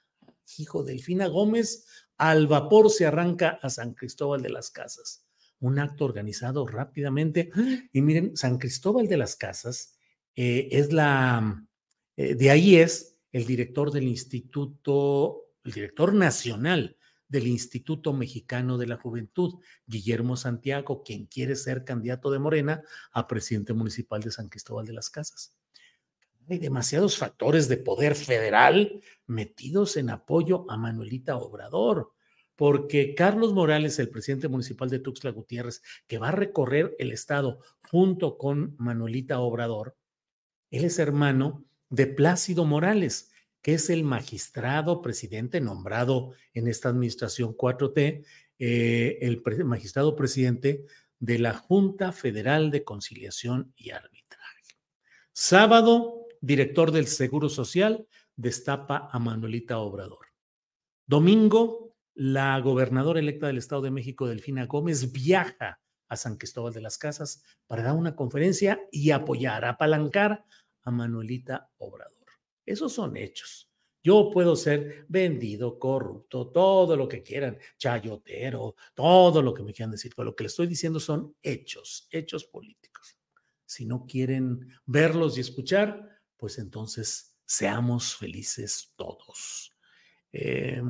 Hijo 0.57 0.83
Delfina 0.83 1.27
Gómez, 1.27 1.85
al 2.17 2.47
vapor 2.47 2.89
se 2.89 3.05
arranca 3.05 3.59
a 3.61 3.69
San 3.69 3.93
Cristóbal 3.93 4.41
de 4.41 4.49
las 4.49 4.71
Casas 4.71 5.28
un 5.59 5.79
acto 5.79 6.05
organizado 6.05 6.65
rápidamente. 6.65 7.51
Y 7.91 8.01
miren, 8.01 8.35
San 8.35 8.57
Cristóbal 8.57 9.07
de 9.07 9.17
las 9.17 9.35
Casas 9.35 9.97
eh, 10.35 10.69
es 10.71 10.93
la, 10.93 11.65
eh, 12.15 12.35
de 12.35 12.49
ahí 12.49 12.77
es 12.77 13.17
el 13.31 13.45
director 13.45 13.91
del 13.91 14.05
Instituto, 14.05 15.47
el 15.63 15.71
director 15.71 16.13
nacional 16.13 16.97
del 17.27 17.47
Instituto 17.47 18.11
Mexicano 18.11 18.77
de 18.77 18.87
la 18.87 18.97
Juventud, 18.97 19.59
Guillermo 19.85 20.35
Santiago, 20.35 21.03
quien 21.03 21.27
quiere 21.27 21.55
ser 21.55 21.85
candidato 21.85 22.31
de 22.31 22.39
Morena 22.39 22.81
a 23.11 23.27
presidente 23.27 23.73
municipal 23.73 24.21
de 24.21 24.31
San 24.31 24.49
Cristóbal 24.49 24.85
de 24.85 24.93
las 24.93 25.09
Casas. 25.09 25.53
Hay 26.49 26.57
demasiados 26.57 27.15
factores 27.15 27.67
de 27.67 27.77
poder 27.77 28.15
federal 28.15 28.99
metidos 29.27 29.97
en 29.97 30.09
apoyo 30.09 30.65
a 30.71 30.77
Manuelita 30.77 31.37
Obrador 31.37 32.13
porque 32.59 33.15
Carlos 33.15 33.53
Morales, 33.53 33.99
el 33.99 34.09
presidente 34.09 34.49
municipal 34.49 34.89
de 34.89 34.99
Tuxtla 34.99 35.31
Gutiérrez, 35.31 35.81
que 36.07 36.17
va 36.17 36.27
a 36.27 36.33
recorrer 36.33 36.93
el 36.99 37.13
estado 37.13 37.61
junto 37.89 38.37
con 38.37 38.75
Manuelita 38.77 39.39
Obrador, 39.39 39.95
él 40.69 40.83
es 40.83 40.99
hermano 40.99 41.63
de 41.89 42.07
Plácido 42.07 42.65
Morales, 42.65 43.31
que 43.61 43.75
es 43.75 43.89
el 43.89 44.03
magistrado 44.03 45.01
presidente 45.01 45.61
nombrado 45.61 46.33
en 46.53 46.67
esta 46.67 46.89
administración 46.89 47.55
4T, 47.55 48.25
eh, 48.59 49.17
el 49.21 49.41
magistrado 49.63 50.17
presidente 50.17 50.83
de 51.17 51.39
la 51.39 51.53
Junta 51.53 52.11
Federal 52.11 52.71
de 52.71 52.83
Conciliación 52.83 53.71
y 53.77 53.91
Arbitraje. 53.91 54.65
Sábado, 55.31 56.27
director 56.41 56.91
del 56.91 57.07
Seguro 57.07 57.47
Social 57.47 58.05
destapa 58.35 59.07
a 59.09 59.17
Manuelita 59.17 59.79
Obrador. 59.79 60.27
Domingo, 61.07 61.88
la 62.19 62.59
gobernadora 62.59 63.21
electa 63.21 63.47
del 63.47 63.59
Estado 63.59 63.83
de 63.83 63.91
México, 63.91 64.27
Delfina 64.27 64.65
Gómez, 64.65 65.13
viaja 65.13 65.79
a 66.09 66.17
San 66.17 66.35
Cristóbal 66.35 66.73
de 66.73 66.81
las 66.81 66.97
Casas 66.97 67.41
para 67.65 67.81
dar 67.81 67.95
una 67.95 68.13
conferencia 68.13 68.81
y 68.91 69.11
apoyar, 69.11 69.63
apalancar 69.63 70.43
a 70.81 70.91
Manuelita 70.91 71.71
Obrador. 71.77 72.27
Esos 72.65 72.91
son 72.91 73.15
hechos. 73.15 73.71
Yo 74.03 74.31
puedo 74.33 74.57
ser 74.57 75.05
vendido, 75.07 75.79
corrupto, 75.79 76.51
todo 76.51 76.97
lo 76.97 77.07
que 77.07 77.23
quieran, 77.23 77.57
chayotero, 77.77 78.75
todo 78.93 79.41
lo 79.41 79.53
que 79.53 79.63
me 79.63 79.71
quieran 79.71 79.91
decir, 79.91 80.11
pero 80.13 80.25
lo 80.25 80.35
que 80.35 80.43
les 80.43 80.51
estoy 80.51 80.67
diciendo 80.67 80.99
son 80.99 81.37
hechos, 81.41 82.09
hechos 82.11 82.43
políticos. 82.43 83.17
Si 83.65 83.85
no 83.85 84.05
quieren 84.05 84.67
verlos 84.85 85.37
y 85.37 85.39
escuchar, 85.39 86.19
pues 86.35 86.57
entonces 86.57 87.37
seamos 87.45 88.13
felices 88.17 88.91
todos. 88.97 89.71
Eh, 90.33 90.81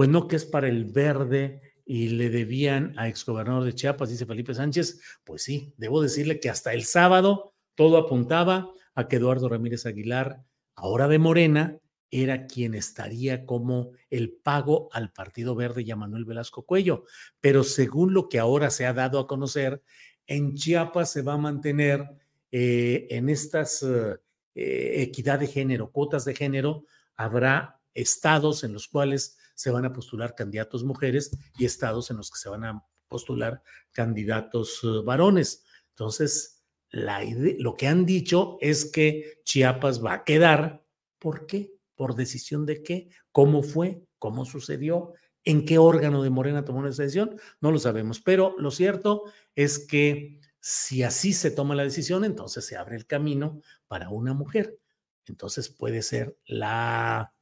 pues 0.00 0.08
no 0.08 0.28
que 0.28 0.36
es 0.36 0.46
para 0.46 0.66
el 0.66 0.86
verde 0.86 1.60
y 1.84 2.08
le 2.08 2.30
debían 2.30 2.98
a 2.98 3.06
exgobernador 3.06 3.64
de 3.64 3.74
Chiapas, 3.74 4.08
dice 4.08 4.24
Felipe 4.24 4.54
Sánchez, 4.54 4.98
pues 5.24 5.42
sí, 5.42 5.74
debo 5.76 6.00
decirle 6.00 6.40
que 6.40 6.48
hasta 6.48 6.72
el 6.72 6.84
sábado 6.84 7.52
todo 7.74 7.98
apuntaba 7.98 8.72
a 8.94 9.08
que 9.08 9.16
Eduardo 9.16 9.50
Ramírez 9.50 9.84
Aguilar, 9.84 10.42
ahora 10.74 11.06
de 11.06 11.18
Morena, 11.18 11.76
era 12.10 12.46
quien 12.46 12.72
estaría 12.72 13.44
como 13.44 13.90
el 14.08 14.32
pago 14.32 14.88
al 14.92 15.12
Partido 15.12 15.54
Verde 15.54 15.82
y 15.82 15.90
a 15.90 15.96
Manuel 15.96 16.24
Velasco 16.24 16.64
Cuello. 16.64 17.04
Pero 17.42 17.62
según 17.62 18.14
lo 18.14 18.30
que 18.30 18.38
ahora 18.38 18.70
se 18.70 18.86
ha 18.86 18.94
dado 18.94 19.18
a 19.18 19.26
conocer, 19.26 19.82
en 20.26 20.54
Chiapas 20.54 21.12
se 21.12 21.20
va 21.20 21.34
a 21.34 21.36
mantener 21.36 22.08
eh, 22.50 23.06
en 23.10 23.28
estas 23.28 23.82
eh, 23.82 24.16
equidad 24.54 25.40
de 25.40 25.46
género, 25.46 25.90
cuotas 25.90 26.24
de 26.24 26.34
género, 26.34 26.86
habrá 27.16 27.82
estados 27.92 28.64
en 28.64 28.72
los 28.72 28.88
cuales 28.88 29.36
se 29.60 29.70
van 29.70 29.84
a 29.84 29.92
postular 29.92 30.34
candidatos 30.34 30.84
mujeres 30.84 31.36
y 31.58 31.66
estados 31.66 32.10
en 32.10 32.16
los 32.16 32.30
que 32.30 32.38
se 32.38 32.48
van 32.48 32.64
a 32.64 32.82
postular 33.08 33.62
candidatos 33.92 34.80
eh, 34.84 35.02
varones. 35.04 35.66
Entonces, 35.90 36.64
lo 36.92 37.76
que 37.76 37.86
han 37.86 38.06
dicho 38.06 38.56
es 38.62 38.90
que 38.90 39.42
Chiapas 39.44 40.02
va 40.02 40.14
a 40.14 40.24
quedar. 40.24 40.82
¿Por 41.18 41.46
qué? 41.46 41.74
¿Por 41.94 42.14
decisión 42.14 42.64
de 42.64 42.82
qué? 42.82 43.10
¿Cómo 43.32 43.62
fue? 43.62 44.02
¿Cómo 44.18 44.46
sucedió? 44.46 45.12
¿En 45.44 45.66
qué 45.66 45.76
órgano 45.76 46.22
de 46.22 46.30
Morena 46.30 46.64
tomó 46.64 46.86
esa 46.86 47.02
decisión? 47.02 47.38
No 47.60 47.70
lo 47.70 47.78
sabemos, 47.78 48.18
pero 48.22 48.54
lo 48.56 48.70
cierto 48.70 49.24
es 49.54 49.78
que 49.86 50.40
si 50.58 51.02
así 51.02 51.34
se 51.34 51.50
toma 51.50 51.74
la 51.74 51.82
decisión, 51.82 52.24
entonces 52.24 52.64
se 52.64 52.78
abre 52.78 52.96
el 52.96 53.04
camino 53.04 53.60
para 53.88 54.08
una 54.08 54.32
mujer. 54.32 54.78
Entonces 55.26 55.68
puede 55.68 56.00
ser 56.00 56.38
la, 56.46 57.34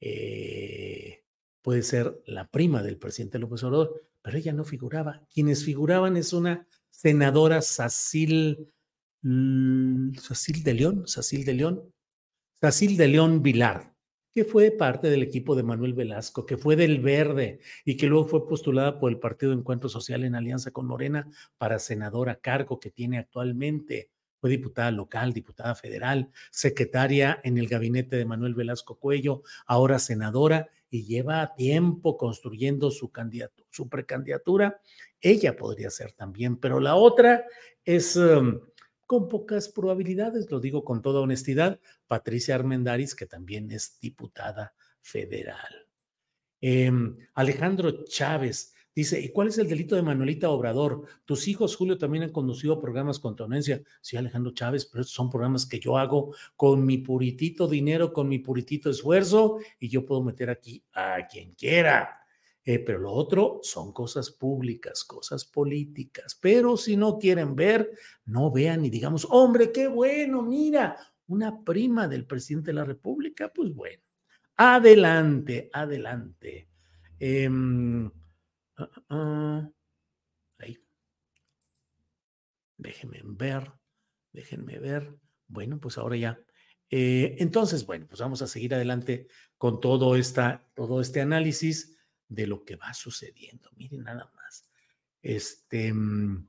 eh, 0.00 1.24
puede 1.62 1.82
ser 1.82 2.22
la 2.26 2.48
prima 2.48 2.82
del 2.82 2.98
presidente 2.98 3.38
López 3.38 3.62
Obrador, 3.62 4.08
pero 4.22 4.38
ella 4.38 4.52
no 4.52 4.64
figuraba. 4.64 5.22
Quienes 5.32 5.64
figuraban 5.64 6.16
es 6.16 6.32
una 6.32 6.66
senadora 6.90 7.62
Sacil, 7.62 8.72
mm, 9.22 10.14
Sacil 10.14 10.62
de 10.62 10.74
León, 10.74 11.06
Sacil 11.06 11.44
de 11.44 11.54
León, 11.54 11.92
Sacil 12.60 12.96
de 12.96 13.08
León 13.08 13.42
Vilar, 13.42 13.94
que 14.32 14.44
fue 14.44 14.70
parte 14.70 15.10
del 15.10 15.22
equipo 15.22 15.54
de 15.54 15.62
Manuel 15.62 15.94
Velasco, 15.94 16.44
que 16.44 16.56
fue 16.56 16.76
del 16.76 17.00
Verde 17.00 17.60
y 17.84 17.96
que 17.96 18.06
luego 18.06 18.26
fue 18.26 18.48
postulada 18.48 18.98
por 18.98 19.10
el 19.10 19.18
Partido 19.18 19.52
Encuentro 19.52 19.88
Social 19.88 20.24
en 20.24 20.34
alianza 20.34 20.70
con 20.70 20.86
Morena 20.86 21.28
para 21.56 21.78
senadora 21.78 22.36
cargo 22.36 22.78
que 22.80 22.90
tiene 22.90 23.18
actualmente. 23.18 24.10
Fue 24.40 24.50
diputada 24.50 24.90
local, 24.92 25.32
diputada 25.32 25.74
federal, 25.74 26.30
secretaria 26.50 27.40
en 27.42 27.58
el 27.58 27.66
gabinete 27.66 28.16
de 28.16 28.24
Manuel 28.24 28.54
Velasco 28.54 28.98
Cuello, 28.98 29.42
ahora 29.66 29.98
senadora 29.98 30.68
y 30.90 31.04
lleva 31.04 31.54
tiempo 31.54 32.16
construyendo 32.16 32.90
su, 32.90 33.10
precandidatura. 33.90 34.80
Ella 35.20 35.56
podría 35.56 35.90
ser 35.90 36.12
también, 36.12 36.56
pero 36.56 36.80
la 36.80 36.94
otra 36.96 37.44
es 37.84 38.16
em, 38.16 38.60
con 39.06 39.28
pocas 39.28 39.68
probabilidades, 39.68 40.50
lo 40.50 40.60
digo 40.60 40.84
con 40.84 41.02
toda 41.02 41.20
honestidad, 41.20 41.80
Patricia 42.06 42.54
Armendaris, 42.54 43.14
que 43.14 43.26
también 43.26 43.70
es 43.70 43.98
diputada 44.00 44.74
federal. 45.00 45.86
Em, 46.60 47.16
Alejandro 47.34 48.04
Chávez 48.04 48.74
dice, 48.98 49.20
¿y 49.20 49.28
cuál 49.28 49.46
es 49.46 49.58
el 49.58 49.68
delito 49.68 49.94
de 49.94 50.02
Manuelita 50.02 50.50
Obrador? 50.50 51.04
Tus 51.24 51.46
hijos, 51.46 51.76
Julio, 51.76 51.98
también 51.98 52.24
han 52.24 52.32
conducido 52.32 52.80
programas 52.80 53.20
con 53.20 53.36
tonencia. 53.36 53.80
Sí, 54.00 54.16
Alejandro 54.16 54.52
Chávez, 54.52 54.86
pero 54.86 55.02
estos 55.02 55.14
son 55.14 55.30
programas 55.30 55.66
que 55.66 55.78
yo 55.78 55.96
hago 55.96 56.34
con 56.56 56.84
mi 56.84 56.98
puritito 56.98 57.68
dinero, 57.68 58.12
con 58.12 58.28
mi 58.28 58.40
puritito 58.40 58.90
esfuerzo, 58.90 59.58
y 59.78 59.88
yo 59.88 60.04
puedo 60.04 60.22
meter 60.24 60.50
aquí 60.50 60.82
a 60.94 61.28
quien 61.30 61.54
quiera. 61.54 62.18
Eh, 62.64 62.80
pero 62.80 62.98
lo 62.98 63.12
otro 63.12 63.60
son 63.62 63.92
cosas 63.92 64.32
públicas, 64.32 65.04
cosas 65.04 65.44
políticas. 65.44 66.36
Pero 66.40 66.76
si 66.76 66.96
no 66.96 67.18
quieren 67.18 67.54
ver, 67.54 67.92
no 68.26 68.50
vean 68.50 68.84
y 68.84 68.90
digamos, 68.90 69.28
hombre, 69.30 69.70
qué 69.70 69.86
bueno, 69.86 70.42
mira, 70.42 70.96
una 71.28 71.62
prima 71.64 72.08
del 72.08 72.26
presidente 72.26 72.70
de 72.70 72.74
la 72.74 72.84
República, 72.84 73.52
pues 73.54 73.72
bueno, 73.72 74.02
adelante, 74.56 75.70
adelante. 75.72 76.68
Em, 77.20 78.10
ah, 78.78 78.90
ah, 78.94 79.02
ah, 79.10 79.70
ahí. 80.58 80.78
Déjenme 82.76 83.20
ver, 83.24 83.72
déjenme 84.32 84.78
ver. 84.78 85.14
Bueno, 85.46 85.80
pues 85.80 85.98
ahora 85.98 86.16
ya. 86.16 86.40
Eh, 86.90 87.36
entonces, 87.38 87.84
bueno, 87.84 88.06
pues 88.08 88.20
vamos 88.20 88.40
a 88.42 88.46
seguir 88.46 88.74
adelante 88.74 89.28
con 89.56 89.80
todo, 89.80 90.16
esta, 90.16 90.66
todo 90.74 91.00
este 91.00 91.20
análisis 91.20 91.98
de 92.28 92.46
lo 92.46 92.64
que 92.64 92.76
va 92.76 92.94
sucediendo. 92.94 93.70
Miren 93.76 94.04
nada 94.04 94.30
más. 94.34 94.68
Este, 95.20 95.92
mm, 95.92 96.48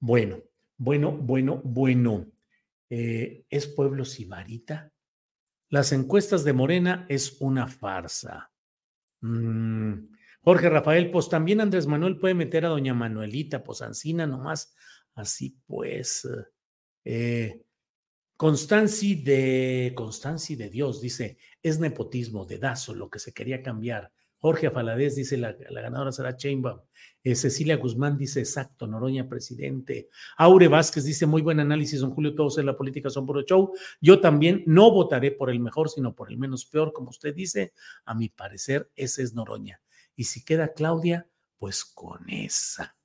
bueno, 0.00 0.42
bueno, 0.76 1.12
bueno, 1.12 1.60
bueno. 1.64 2.30
Eh, 2.90 3.44
¿Es 3.48 3.66
pueblo 3.66 4.04
sibarita? 4.04 4.92
Las 5.70 5.92
encuestas 5.92 6.44
de 6.44 6.52
Morena 6.52 7.06
es 7.08 7.40
una 7.40 7.66
farsa. 7.66 8.52
Mm, 9.20 10.13
Jorge 10.44 10.68
Rafael, 10.68 11.10
pues 11.10 11.30
también 11.30 11.62
Andrés 11.62 11.86
Manuel 11.86 12.18
puede 12.18 12.34
meter 12.34 12.66
a 12.66 12.68
doña 12.68 12.92
Manuelita, 12.92 13.64
pues 13.64 13.80
Ancina 13.80 14.26
nomás. 14.26 14.74
Así 15.14 15.56
pues. 15.66 16.28
Eh, 17.04 17.62
Constanci 18.36 19.14
de 19.22 19.92
Constanci 19.94 20.56
de 20.56 20.68
Dios 20.68 21.00
dice, 21.00 21.38
es 21.62 21.78
nepotismo, 21.78 22.44
dedazo, 22.44 22.94
lo 22.94 23.08
que 23.08 23.18
se 23.20 23.32
quería 23.32 23.62
cambiar. 23.62 24.12
Jorge 24.38 24.66
Afaladez 24.66 25.16
dice 25.16 25.38
la, 25.38 25.52
ganadora 25.52 26.12
será 26.12 26.36
Chainbaum. 26.36 26.80
Eh, 27.22 27.34
Cecilia 27.34 27.78
Guzmán 27.78 28.18
dice 28.18 28.40
exacto, 28.40 28.86
Noroña 28.86 29.26
presidente. 29.26 30.10
Aure 30.36 30.68
Vázquez 30.68 31.04
dice 31.04 31.24
muy 31.24 31.40
buen 31.40 31.60
análisis, 31.60 32.00
don 32.00 32.10
Julio, 32.10 32.34
todos 32.34 32.58
en 32.58 32.66
la 32.66 32.76
política 32.76 33.08
son 33.08 33.24
puro 33.24 33.40
show. 33.42 33.72
Yo 34.02 34.20
también 34.20 34.62
no 34.66 34.90
votaré 34.90 35.30
por 35.30 35.48
el 35.48 35.60
mejor, 35.60 35.88
sino 35.88 36.14
por 36.14 36.30
el 36.30 36.36
menos 36.36 36.66
peor, 36.66 36.92
como 36.92 37.08
usted 37.08 37.34
dice. 37.34 37.72
A 38.04 38.14
mi 38.14 38.28
parecer, 38.28 38.90
ese 38.94 39.22
es 39.22 39.32
Noroña. 39.32 39.80
Y 40.16 40.24
si 40.24 40.44
queda 40.44 40.72
Claudia, 40.72 41.28
pues 41.58 41.84
con 41.84 42.28
esa. 42.28 42.96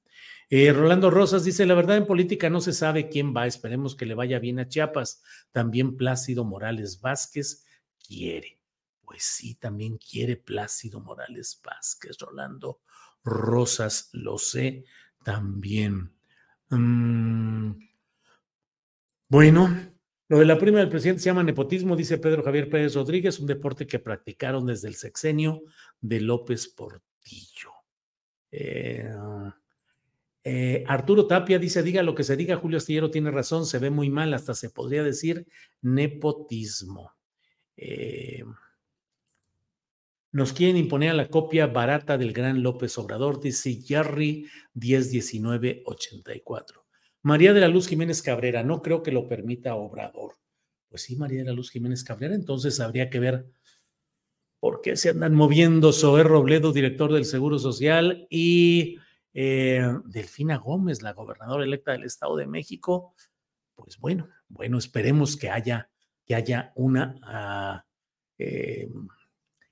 Eh, 0.50 0.74
Rolando 0.74 1.12
Rosas 1.12 1.44
dice, 1.44 1.66
la 1.66 1.76
verdad 1.76 1.98
en 1.98 2.08
política 2.08 2.50
no 2.50 2.62
se 2.62 2.74
sabe 2.74 3.10
quién 3.10 3.36
va, 3.36 3.46
esperemos 3.46 3.96
que 3.96 4.06
le 4.06 4.16
vaya 4.16 4.40
bien 4.40 4.60
a 4.60 4.68
Chiapas. 4.68 5.22
También 5.52 5.96
Plácido 5.96 6.44
Morales 6.44 7.02
Vázquez 7.02 7.66
quiere 8.06 8.60
pues 9.10 9.24
sí, 9.24 9.56
también 9.56 9.98
quiere 9.98 10.38
Plácido 10.38 11.02
Morales 11.02 11.60
Vázquez, 11.66 12.16
Rolando 12.20 12.82
Rosas, 13.24 14.10
lo 14.14 14.38
sé 14.38 14.86
también. 15.24 16.14
Mm, 16.70 17.72
bueno, 19.28 19.89
lo 20.30 20.38
de 20.38 20.46
la 20.46 20.58
prima 20.60 20.80
del 20.80 20.90
presidente 20.90 21.24
se 21.24 21.30
llama 21.30 21.44
nepotismo, 21.44 21.96
dice 21.96 22.20
Pedro 22.20 22.44
Javier 22.44 22.70
Pérez 22.70 22.94
Rodríguez, 22.94 23.40
un 23.40 23.48
deporte 23.48 23.88
que 23.88 23.98
practicaron 23.98 24.68
desde 24.68 24.88
el 24.88 24.94
sexenio 24.96 25.64
de 26.00 26.22
López 26.22 26.68
Portillo. 26.68 27.72
Eh, 28.52 29.12
eh, 30.44 30.84
Arturo 30.88 31.26
Tapia 31.26 31.58
dice, 31.58 31.82
diga 31.82 32.04
lo 32.04 32.14
que 32.14 32.24
se 32.24 32.38
diga, 32.38 32.58
Julio 32.58 32.78
Astillero 32.78 33.10
tiene 33.10 33.32
razón, 33.32 33.66
se 33.66 33.80
ve 33.80 33.90
muy 33.90 34.12
mal, 34.12 34.32
hasta 34.36 34.54
se 34.54 34.70
podría 34.70 35.02
decir 35.04 35.48
nepotismo. 35.82 37.16
Eh, 37.76 38.44
nos 40.32 40.54
quieren 40.54 40.78
imponer 40.78 41.10
a 41.10 41.16
la 41.16 41.28
copia 41.28 41.66
barata 41.66 42.20
del 42.20 42.34
gran 42.34 42.62
López 42.62 42.96
Obrador, 43.00 43.40
dice 43.40 43.82
Jerry 43.82 44.48
101984. 44.76 46.86
María 47.30 47.54
de 47.54 47.62
la 47.62 47.68
Luz 47.68 47.88
Jiménez 47.88 48.24
Cabrera, 48.24 48.64
no 48.64 48.82
creo 48.82 49.04
que 49.04 49.12
lo 49.12 49.28
permita 49.28 49.76
Obrador. 49.76 50.34
Pues 50.90 51.04
sí, 51.04 51.16
María 51.16 51.42
de 51.42 51.46
la 51.46 51.52
Luz 51.52 51.70
Jiménez 51.70 52.04
Cabrera, 52.04 52.34
entonces 52.34 52.80
habría 52.80 53.12
que 53.12 53.20
ver 53.20 53.46
por 54.60 54.82
qué 54.82 54.98
se 54.98 55.12
andan 55.12 55.36
moviendo 55.36 55.94
Zoé 55.94 56.24
Robledo, 56.24 56.74
director 56.74 57.14
del 57.14 57.26
Seguro 57.26 57.60
Social, 57.60 58.26
y 58.32 58.98
eh, 59.36 59.88
Delfina 60.06 60.58
Gómez, 60.58 61.04
la 61.04 61.14
gobernadora 61.14 61.64
electa 61.64 61.92
del 61.92 62.06
Estado 62.06 62.36
de 62.36 62.48
México. 62.48 63.14
Pues 63.76 64.00
bueno, 64.00 64.28
bueno, 64.48 64.80
esperemos 64.80 65.38
que 65.38 65.52
haya, 65.52 65.92
que 66.26 66.34
haya 66.34 66.74
una... 66.76 67.16
Ah, 67.22 67.86
eh, 68.40 68.90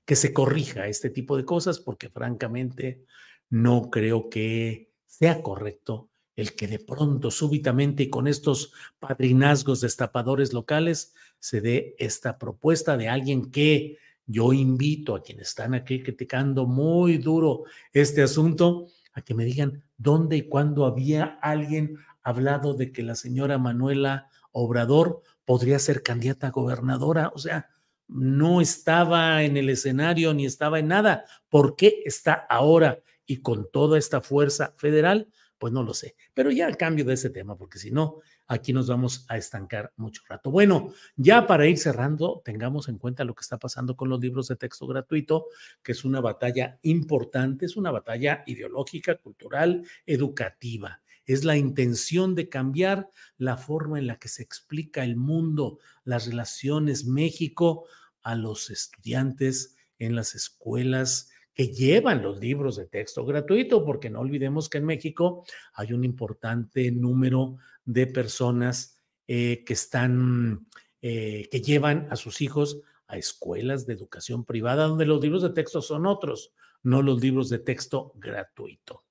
que 0.04 0.14
se 0.14 0.32
corrija 0.32 0.86
este 0.86 1.10
tipo 1.10 1.36
de 1.36 1.44
cosas, 1.44 1.80
porque 1.80 2.08
francamente 2.08 3.04
no 3.50 3.90
creo 3.90 4.30
que 4.30 4.92
sea 5.06 5.42
correcto 5.42 6.08
el 6.38 6.54
que 6.54 6.68
de 6.68 6.78
pronto, 6.78 7.32
súbitamente 7.32 8.04
y 8.04 8.10
con 8.10 8.28
estos 8.28 8.72
padrinazgos 9.00 9.80
destapadores 9.80 10.52
locales, 10.52 11.12
se 11.40 11.60
dé 11.60 11.96
esta 11.98 12.38
propuesta 12.38 12.96
de 12.96 13.08
alguien 13.08 13.50
que 13.50 13.98
yo 14.24 14.52
invito 14.52 15.16
a 15.16 15.22
quienes 15.22 15.48
están 15.48 15.74
aquí 15.74 16.00
criticando 16.00 16.64
muy 16.64 17.18
duro 17.18 17.64
este 17.92 18.22
asunto, 18.22 18.86
a 19.14 19.22
que 19.22 19.34
me 19.34 19.44
digan 19.44 19.82
dónde 19.96 20.36
y 20.36 20.42
cuándo 20.42 20.86
había 20.86 21.24
alguien 21.42 21.98
hablado 22.22 22.74
de 22.74 22.92
que 22.92 23.02
la 23.02 23.16
señora 23.16 23.58
Manuela 23.58 24.28
Obrador 24.52 25.22
podría 25.44 25.80
ser 25.80 26.04
candidata 26.04 26.46
a 26.46 26.50
gobernadora. 26.50 27.32
O 27.34 27.38
sea, 27.38 27.68
no 28.06 28.60
estaba 28.60 29.42
en 29.42 29.56
el 29.56 29.70
escenario 29.70 30.32
ni 30.34 30.46
estaba 30.46 30.78
en 30.78 30.86
nada. 30.86 31.24
¿Por 31.48 31.74
qué 31.74 32.00
está 32.04 32.34
ahora 32.48 33.00
y 33.26 33.38
con 33.38 33.68
toda 33.72 33.98
esta 33.98 34.20
fuerza 34.20 34.72
federal? 34.76 35.26
Pues 35.58 35.72
no 35.72 35.82
lo 35.82 35.92
sé. 35.92 36.14
Pero 36.34 36.50
ya 36.50 36.72
cambio 36.72 37.04
de 37.04 37.14
ese 37.14 37.30
tema, 37.30 37.56
porque 37.56 37.78
si 37.78 37.90
no, 37.90 38.20
aquí 38.46 38.72
nos 38.72 38.86
vamos 38.86 39.26
a 39.28 39.36
estancar 39.36 39.92
mucho 39.96 40.22
rato. 40.28 40.50
Bueno, 40.50 40.92
ya 41.16 41.46
para 41.46 41.66
ir 41.66 41.78
cerrando, 41.78 42.40
tengamos 42.44 42.88
en 42.88 42.98
cuenta 42.98 43.24
lo 43.24 43.34
que 43.34 43.42
está 43.42 43.58
pasando 43.58 43.96
con 43.96 44.08
los 44.08 44.20
libros 44.20 44.48
de 44.48 44.56
texto 44.56 44.86
gratuito, 44.86 45.46
que 45.82 45.92
es 45.92 46.04
una 46.04 46.20
batalla 46.20 46.78
importante, 46.82 47.66
es 47.66 47.76
una 47.76 47.90
batalla 47.90 48.44
ideológica, 48.46 49.16
cultural, 49.16 49.84
educativa 50.06 51.00
es 51.28 51.44
la 51.44 51.58
intención 51.58 52.34
de 52.34 52.48
cambiar 52.48 53.10
la 53.36 53.58
forma 53.58 53.98
en 53.98 54.06
la 54.06 54.18
que 54.18 54.28
se 54.28 54.42
explica 54.42 55.04
el 55.04 55.14
mundo, 55.14 55.78
las 56.02 56.26
relaciones 56.26 57.04
México 57.04 57.84
a 58.22 58.34
los 58.34 58.70
estudiantes 58.70 59.76
en 59.98 60.16
las 60.16 60.34
escuelas 60.34 61.30
que 61.58 61.72
llevan 61.72 62.22
los 62.22 62.38
libros 62.38 62.76
de 62.76 62.86
texto 62.86 63.26
gratuito, 63.26 63.84
porque 63.84 64.10
no 64.10 64.20
olvidemos 64.20 64.68
que 64.68 64.78
en 64.78 64.84
México 64.84 65.44
hay 65.74 65.92
un 65.92 66.04
importante 66.04 66.92
número 66.92 67.56
de 67.84 68.06
personas 68.06 68.96
eh, 69.26 69.64
que 69.66 69.72
están, 69.72 70.68
eh, 71.02 71.48
que 71.50 71.60
llevan 71.60 72.06
a 72.12 72.16
sus 72.16 72.42
hijos 72.42 72.80
a 73.08 73.18
escuelas 73.18 73.86
de 73.86 73.94
educación 73.94 74.44
privada, 74.44 74.86
donde 74.86 75.04
los 75.04 75.20
libros 75.20 75.42
de 75.42 75.50
texto 75.50 75.82
son 75.82 76.06
otros, 76.06 76.52
no 76.84 77.02
los 77.02 77.20
libros 77.20 77.48
de 77.48 77.58
texto 77.58 78.12
gratuito. 78.14 79.02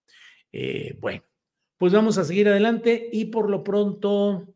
Eh, 0.54 0.98
bueno, 1.02 1.24
pues 1.76 1.92
vamos 1.92 2.18
a 2.18 2.24
seguir 2.24 2.48
adelante 2.48 3.10
y 3.12 3.26
por 3.26 3.50
lo 3.50 3.62
pronto 3.62 4.56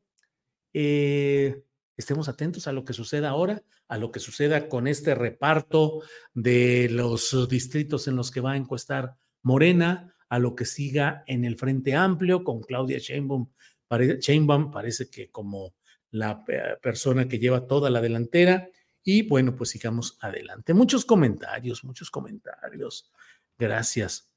estemos 1.98 2.30
atentos 2.30 2.68
a 2.68 2.72
lo 2.72 2.84
que 2.84 2.94
suceda 2.94 3.30
ahora, 3.30 3.64
a 3.88 3.98
lo 3.98 4.12
que 4.12 4.20
suceda 4.20 4.70
con 4.70 4.88
este 4.88 5.16
reparto 5.16 6.02
de 6.34 6.90
los 6.90 7.48
distritos 7.50 8.08
en 8.08 8.16
los 8.16 8.32
que 8.32 8.42
va 8.42 8.54
a 8.54 8.58
encuestar 8.58 9.16
Morena, 9.44 10.16
a 10.30 10.40
lo 10.40 10.56
que 10.56 10.66
siga 10.66 11.24
en 11.28 11.46
el 11.46 11.58
Frente 11.58 11.96
Amplio 11.96 12.44
con 12.44 12.62
Claudia 12.62 13.00
Sheinbaum. 13.00 13.50
Sheinbaum 13.90 14.72
parece 14.72 15.10
que 15.10 15.30
como 15.30 15.74
la 16.12 16.46
persona 16.82 17.28
que 17.28 17.40
lleva 17.40 17.68
toda 17.68 17.90
la 17.90 18.02
delantera 18.02 18.70
y 19.04 19.24
bueno, 19.24 19.56
pues 19.56 19.72
sigamos 19.72 20.18
adelante. 20.22 20.74
Muchos 20.74 21.06
comentarios, 21.06 21.84
muchos 21.84 22.12
comentarios. 22.12 23.12
Gracias. 23.58 24.32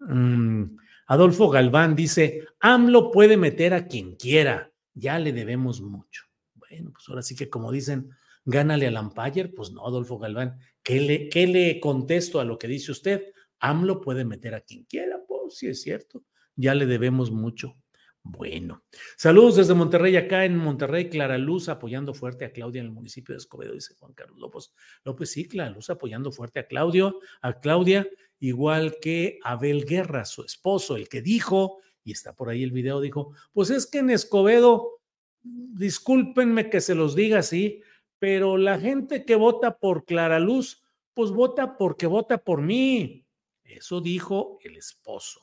Mm, 0.00 0.76
Adolfo 1.06 1.48
Galván 1.50 1.94
dice, 1.94 2.44
AMLO 2.60 3.10
puede 3.10 3.36
meter 3.36 3.74
a 3.74 3.86
quien 3.86 4.16
quiera, 4.16 4.72
ya 4.94 5.18
le 5.18 5.32
debemos 5.32 5.80
mucho. 5.80 6.27
Bueno, 6.68 6.92
pues 6.92 7.08
ahora 7.08 7.22
sí 7.22 7.34
que 7.34 7.48
como 7.48 7.72
dicen, 7.72 8.10
gánale 8.44 8.86
al 8.86 8.96
umpire, 8.96 9.48
pues 9.48 9.70
no, 9.72 9.86
Adolfo 9.86 10.18
Galván, 10.18 10.58
¿qué 10.82 11.00
le, 11.00 11.28
qué 11.28 11.46
le 11.46 11.80
contesto 11.80 12.40
a 12.40 12.44
lo 12.44 12.58
que 12.58 12.68
dice 12.68 12.92
usted? 12.92 13.32
AMLO 13.60 14.00
puede 14.00 14.24
meter 14.24 14.54
a 14.54 14.60
quien 14.60 14.84
quiera, 14.84 15.20
pues 15.26 15.56
sí 15.56 15.68
es 15.68 15.82
cierto, 15.82 16.24
ya 16.56 16.74
le 16.74 16.86
debemos 16.86 17.30
mucho. 17.30 17.76
Bueno, 18.22 18.84
saludos 19.16 19.56
desde 19.56 19.74
Monterrey, 19.74 20.16
acá 20.16 20.44
en 20.44 20.56
Monterrey, 20.56 21.08
Clara 21.08 21.38
Luz 21.38 21.68
apoyando 21.68 22.12
fuerte 22.12 22.44
a 22.44 22.52
Claudia 22.52 22.80
en 22.80 22.86
el 22.86 22.92
municipio 22.92 23.34
de 23.34 23.38
Escobedo, 23.38 23.72
dice 23.72 23.94
Juan 23.94 24.12
Carlos 24.12 24.38
López. 24.38 24.72
López, 25.04 25.30
sí, 25.30 25.48
Clara 25.48 25.70
Luz 25.70 25.88
apoyando 25.88 26.30
fuerte 26.30 26.60
a 26.60 26.66
Claudio, 26.66 27.20
a 27.40 27.58
Claudia, 27.60 28.06
igual 28.38 28.96
que 29.00 29.38
Abel 29.42 29.86
Guerra, 29.86 30.26
su 30.26 30.42
esposo, 30.42 30.96
el 30.96 31.08
que 31.08 31.22
dijo, 31.22 31.78
y 32.04 32.12
está 32.12 32.34
por 32.34 32.50
ahí 32.50 32.62
el 32.62 32.72
video, 32.72 33.00
dijo, 33.00 33.32
pues 33.52 33.70
es 33.70 33.86
que 33.86 33.98
en 33.98 34.10
Escobedo, 34.10 34.97
discúlpenme 35.42 36.70
que 36.70 36.80
se 36.80 36.94
los 36.94 37.14
diga 37.14 37.40
así, 37.40 37.82
pero 38.18 38.56
la 38.56 38.78
gente 38.78 39.24
que 39.24 39.36
vota 39.36 39.78
por 39.78 40.04
Clara 40.04 40.40
Luz, 40.40 40.82
pues 41.14 41.30
vota 41.30 41.76
porque 41.76 42.06
vota 42.06 42.38
por 42.38 42.62
mí. 42.62 43.26
Eso 43.64 44.00
dijo 44.00 44.58
el 44.62 44.76
esposo. 44.76 45.40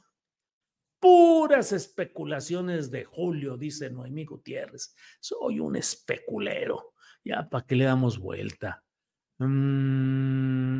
Puras 1.00 1.72
especulaciones 1.72 2.90
de 2.90 3.04
Julio, 3.04 3.58
dice 3.58 3.90
Noemí 3.90 4.26
Gutiérrez. 4.26 4.96
Soy 5.20 5.60
un 5.60 5.76
especulero. 5.76 6.94
Ya, 7.24 7.48
¿para 7.50 7.66
qué 7.66 7.76
le 7.76 7.86
damos 7.86 8.18
vuelta? 8.20 8.84
Mm, 9.38 10.80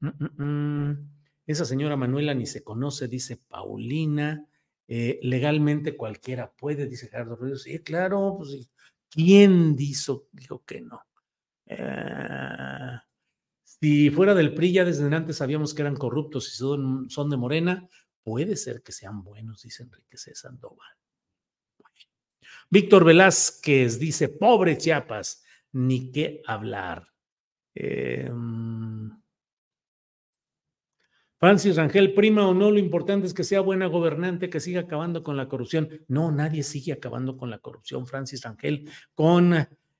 mm, 0.00 0.42
mm, 0.42 1.10
esa 1.46 1.64
señora 1.64 1.96
Manuela 1.96 2.34
ni 2.34 2.46
se 2.46 2.62
conoce, 2.62 3.08
dice 3.08 3.36
Paulina. 3.36 4.46
Eh, 4.86 5.18
legalmente 5.22 5.96
cualquiera 5.96 6.52
puede, 6.52 6.86
dice 6.86 7.08
Gerardo 7.08 7.36
Ruiz. 7.36 7.62
Sí, 7.62 7.78
claro, 7.80 8.36
pues 8.38 8.70
¿quién 9.10 9.76
dijo, 9.76 10.28
que 10.66 10.80
no? 10.80 11.00
Eh, 11.66 12.98
si 13.62 14.10
fuera 14.10 14.34
del 14.34 14.54
PRI, 14.54 14.72
ya 14.72 14.84
desde 14.84 15.14
antes 15.14 15.36
sabíamos 15.36 15.74
que 15.74 15.82
eran 15.82 15.96
corruptos 15.96 16.52
y 16.52 16.56
son, 16.56 17.30
de 17.30 17.36
Morena, 17.36 17.88
Puede 18.24 18.56
ser 18.56 18.82
que 18.82 18.90
sean 18.90 19.22
buenos, 19.22 19.60
dice 19.62 19.82
Enrique 19.82 20.16
C. 20.16 20.34
Sandoval. 20.34 20.96
Víctor 22.70 23.04
Velázquez 23.04 23.98
dice, 23.98 24.30
pobre 24.30 24.78
Chiapas, 24.78 25.44
ni 25.72 26.10
qué 26.10 26.40
hablar. 26.46 27.06
Em, 27.74 29.10
Francis 31.38 31.76
Rangel, 31.76 32.14
prima 32.14 32.46
o 32.46 32.54
no, 32.54 32.70
lo 32.70 32.78
importante 32.78 33.26
es 33.26 33.34
que 33.34 33.44
sea 33.44 33.60
buena 33.60 33.86
gobernante, 33.86 34.48
que 34.48 34.60
siga 34.60 34.82
acabando 34.82 35.22
con 35.22 35.36
la 35.36 35.48
corrupción. 35.48 35.88
No, 36.08 36.30
nadie 36.30 36.62
sigue 36.62 36.92
acabando 36.92 37.36
con 37.36 37.50
la 37.50 37.58
corrupción, 37.58 38.06
Francis 38.06 38.42
Rangel. 38.42 38.88
Con 39.14 39.54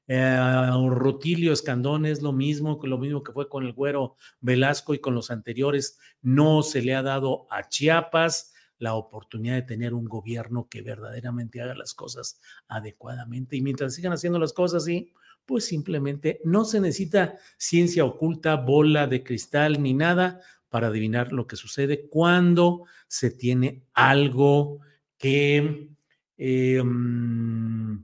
eh, 0.07 0.71
Rutilio 0.91 1.53
Escandón 1.53 2.07
es 2.07 2.23
lo 2.23 2.33
mismo, 2.33 2.79
lo 2.83 2.99
mismo 2.99 3.23
que 3.23 3.33
fue 3.33 3.49
con 3.49 3.65
el 3.65 3.73
güero 3.73 4.17
Velasco 4.41 4.95
y 4.95 5.01
con 5.01 5.15
los 5.15 5.31
anteriores. 5.31 5.99
No 6.23 6.63
se 6.63 6.83
le 6.83 6.95
ha 6.95 7.03
dado 7.03 7.47
a 7.51 7.69
Chiapas 7.69 8.53
la 8.79 8.95
oportunidad 8.95 9.55
de 9.55 9.63
tener 9.63 9.95
un 9.95 10.05
gobierno 10.05 10.69
que 10.69 10.83
verdaderamente 10.83 11.61
haga 11.61 11.75
las 11.75 11.95
cosas 11.95 12.41
adecuadamente. 12.69 13.57
Y 13.57 13.63
mientras 13.63 13.95
sigan 13.95 14.13
haciendo 14.13 14.39
las 14.39 14.53
cosas 14.53 14.83
así, 14.83 15.13
pues 15.47 15.67
simplemente 15.67 16.41
no 16.45 16.65
se 16.65 16.81
necesita 16.81 17.35
ciencia 17.57 18.05
oculta, 18.05 18.57
bola 18.57 19.07
de 19.07 19.23
cristal 19.23 19.83
ni 19.83 19.95
nada 19.95 20.41
para 20.75 20.89
adivinar 20.89 21.33
lo 21.33 21.47
que 21.47 21.55
sucede 21.55 22.09
cuando 22.09 22.87
se 23.07 23.31
tiene 23.31 23.85
algo 23.93 24.81
que... 25.17 25.89
Mm, 26.37 27.99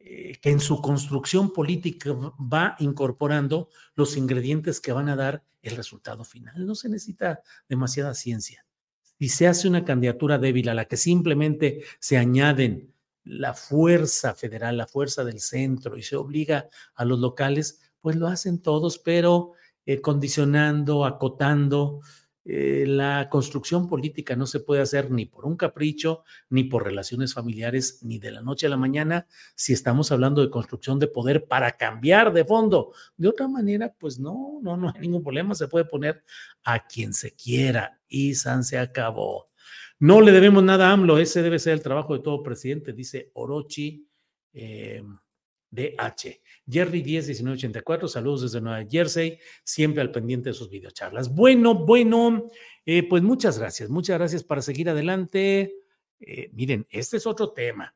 eh, 0.00 0.38
que 0.38 0.50
en 0.50 0.60
su 0.60 0.82
construcción 0.82 1.50
política 1.50 2.14
va 2.38 2.76
incorporando 2.78 3.70
los 3.94 4.18
ingredientes 4.18 4.82
que 4.82 4.92
van 4.92 5.08
a 5.08 5.16
dar 5.16 5.42
el 5.62 5.76
resultado 5.76 6.24
final. 6.24 6.66
No 6.66 6.74
se 6.74 6.90
necesita 6.90 7.40
demasiada 7.70 8.12
ciencia. 8.12 8.66
Si 9.18 9.30
se 9.30 9.46
hace 9.46 9.66
una 9.66 9.86
candidatura 9.86 10.36
débil 10.36 10.68
a 10.68 10.74
la 10.74 10.84
que 10.84 10.98
simplemente 10.98 11.84
se 12.00 12.18
añaden 12.18 12.92
la 13.24 13.54
fuerza 13.54 14.34
federal, 14.34 14.76
la 14.76 14.86
fuerza 14.86 15.24
del 15.24 15.40
centro 15.40 15.96
y 15.96 16.02
se 16.02 16.16
obliga 16.16 16.68
a 16.94 17.06
los 17.06 17.18
locales, 17.18 17.80
pues 18.02 18.14
lo 18.16 18.26
hacen 18.26 18.60
todos, 18.60 18.98
pero 18.98 19.54
eh, 19.88 20.02
condicionando, 20.02 21.06
acotando, 21.06 22.00
eh, 22.44 22.84
la 22.86 23.30
construcción 23.30 23.88
política 23.88 24.36
no 24.36 24.46
se 24.46 24.60
puede 24.60 24.82
hacer 24.82 25.10
ni 25.10 25.24
por 25.24 25.46
un 25.46 25.56
capricho, 25.56 26.24
ni 26.50 26.64
por 26.64 26.84
relaciones 26.84 27.32
familiares, 27.32 28.00
ni 28.02 28.18
de 28.18 28.32
la 28.32 28.42
noche 28.42 28.66
a 28.66 28.68
la 28.68 28.76
mañana, 28.76 29.26
si 29.54 29.72
estamos 29.72 30.12
hablando 30.12 30.42
de 30.42 30.50
construcción 30.50 30.98
de 30.98 31.06
poder 31.06 31.46
para 31.46 31.78
cambiar 31.78 32.34
de 32.34 32.44
fondo. 32.44 32.92
De 33.16 33.28
otra 33.28 33.48
manera, 33.48 33.94
pues 33.98 34.18
no, 34.18 34.58
no, 34.60 34.76
no 34.76 34.92
hay 34.94 35.00
ningún 35.00 35.22
problema, 35.22 35.54
se 35.54 35.68
puede 35.68 35.86
poner 35.86 36.22
a 36.64 36.86
quien 36.86 37.14
se 37.14 37.34
quiera 37.34 37.98
y 38.08 38.34
San 38.34 38.64
se 38.64 38.76
acabó. 38.76 39.48
No 39.98 40.20
le 40.20 40.32
debemos 40.32 40.62
nada 40.62 40.90
a 40.90 40.92
AMLO, 40.92 41.16
ese 41.16 41.40
debe 41.40 41.58
ser 41.58 41.72
el 41.72 41.82
trabajo 41.82 42.12
de 42.12 42.22
todo 42.22 42.42
presidente, 42.42 42.92
dice 42.92 43.30
Orochi. 43.32 44.06
Eh, 44.52 45.02
DH. 45.70 46.40
Jerry 46.70 47.02
10 47.02 47.28
1984, 47.28 48.08
saludos 48.08 48.42
desde 48.42 48.60
Nueva 48.60 48.84
Jersey, 48.88 49.38
siempre 49.64 50.02
al 50.02 50.10
pendiente 50.10 50.50
de 50.50 50.54
sus 50.54 50.68
videocharlas. 50.68 51.34
Bueno, 51.34 51.74
bueno, 51.74 52.50
eh, 52.84 53.08
pues 53.08 53.22
muchas 53.22 53.58
gracias, 53.58 53.88
muchas 53.88 54.18
gracias 54.18 54.44
para 54.44 54.60
seguir 54.60 54.90
adelante. 54.90 55.74
Eh, 56.20 56.50
miren, 56.52 56.86
este 56.90 57.16
es 57.16 57.26
otro 57.26 57.52
tema. 57.52 57.94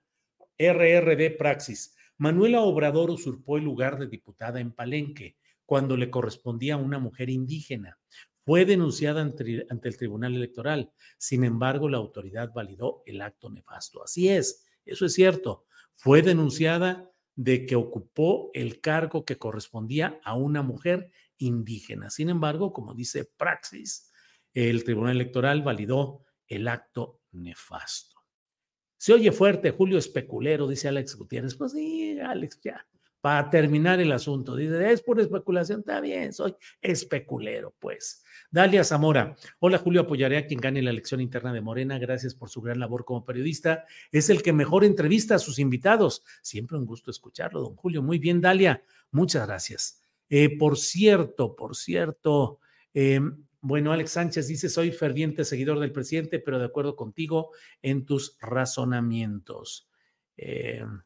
RRD 0.59 1.37
Praxis. 1.37 1.95
Manuela 2.17 2.63
Obrador 2.63 3.11
usurpó 3.11 3.59
el 3.59 3.65
lugar 3.65 3.99
de 3.99 4.07
diputada 4.07 4.61
en 4.61 4.73
Palenque 4.73 5.37
cuando 5.67 5.97
le 5.97 6.11
correspondía 6.11 6.75
a 6.75 6.79
una 6.79 6.99
mujer 6.99 7.31
indígena. 7.31 7.99
Fue 8.45 8.65
denunciada 8.65 9.21
ante 9.21 9.89
el 9.89 9.97
Tribunal 9.97 10.35
Electoral. 10.35 10.93
Sin 11.19 11.45
embargo, 11.45 11.89
la 11.89 11.99
autoridad 11.99 12.53
validó 12.53 13.03
el 13.07 13.21
acto 13.21 13.51
nefasto. 13.51 14.03
Así 14.03 14.29
es, 14.29 14.65
eso 14.85 15.07
es 15.07 15.15
cierto. 15.15 15.67
Fue 15.95 16.23
denunciada 16.23 17.12
de 17.35 17.67
que 17.67 17.77
ocupó 17.77 18.51
el 18.55 18.81
cargo 18.81 19.25
que 19.25 19.39
correspondía 19.39 20.21
a 20.25 20.35
una 20.35 20.63
mujer 20.63 21.11
indígena. 21.39 22.11
Sin 22.11 22.29
embargo, 22.29 22.73
como 22.73 22.95
dice 22.95 23.25
Praxis, 23.25 24.11
el 24.53 24.85
Tribunal 24.85 25.17
Electoral 25.17 25.63
validó 25.63 26.25
el 26.47 26.69
acto 26.69 27.21
nefasto. 27.33 28.17
Se 28.97 29.13
oye 29.13 29.33
fuerte, 29.33 29.71
Julio 29.71 29.99
Especulero, 29.99 30.69
dice 30.69 30.89
Alex 30.89 31.17
Gutiérrez. 31.17 31.55
Pues 31.57 31.73
sí, 31.73 32.19
Alex, 32.21 32.61
ya. 32.63 32.87
Para 33.23 33.49
terminar 33.49 34.01
el 34.01 34.11
asunto, 34.11 34.57
dice, 34.57 34.93
es 34.93 35.01
por 35.01 35.21
especulación, 35.21 35.81
está 35.81 36.01
bien, 36.01 36.33
soy 36.33 36.57
especulero, 36.81 37.73
pues. 37.79 38.25
Dalia 38.51 38.83
Zamora. 38.83 39.37
Hola 39.61 39.79
Julio, 39.79 40.01
apoyaré 40.01 40.39
a 40.39 40.47
quien 40.47 40.61
gane 40.61 40.83
la 40.83 40.91
elección 40.91 41.21
interna 41.21 41.53
de 41.53 41.61
Morena. 41.61 42.01
Gracias 42.01 42.35
por 42.35 42.51
su 42.51 42.61
gran 42.61 42.81
labor 42.81 43.05
como 43.05 43.25
periodista. 43.25 43.85
Es 44.11 44.29
el 44.29 44.43
que 44.43 44.53
mejor 44.53 44.85
entrevista 44.85 45.37
a 45.37 45.39
sus 45.39 45.61
invitados. 45.61 46.25
Siempre 46.43 46.77
un 46.77 46.85
gusto 46.85 47.13
escucharlo, 47.13 47.61
don 47.61 47.77
Julio. 47.77 48.03
Muy 48.03 48.19
bien, 48.19 48.41
Dalia. 48.41 48.83
Muchas 49.13 49.47
gracias. 49.47 50.03
Eh, 50.29 50.59
por 50.59 50.77
cierto, 50.77 51.55
por 51.55 51.77
cierto, 51.77 52.59
em, 52.93 53.47
bueno, 53.61 53.93
Alex 53.93 54.11
Sánchez 54.11 54.49
dice, 54.49 54.69
soy 54.69 54.91
ferviente 54.91 55.45
seguidor 55.45 55.79
del 55.79 55.93
presidente, 55.93 56.41
pero 56.41 56.59
de 56.59 56.65
acuerdo 56.65 56.97
contigo 56.97 57.53
en 57.83 58.05
tus 58.05 58.37
razonamientos. 58.41 59.89
Em, 60.37 61.01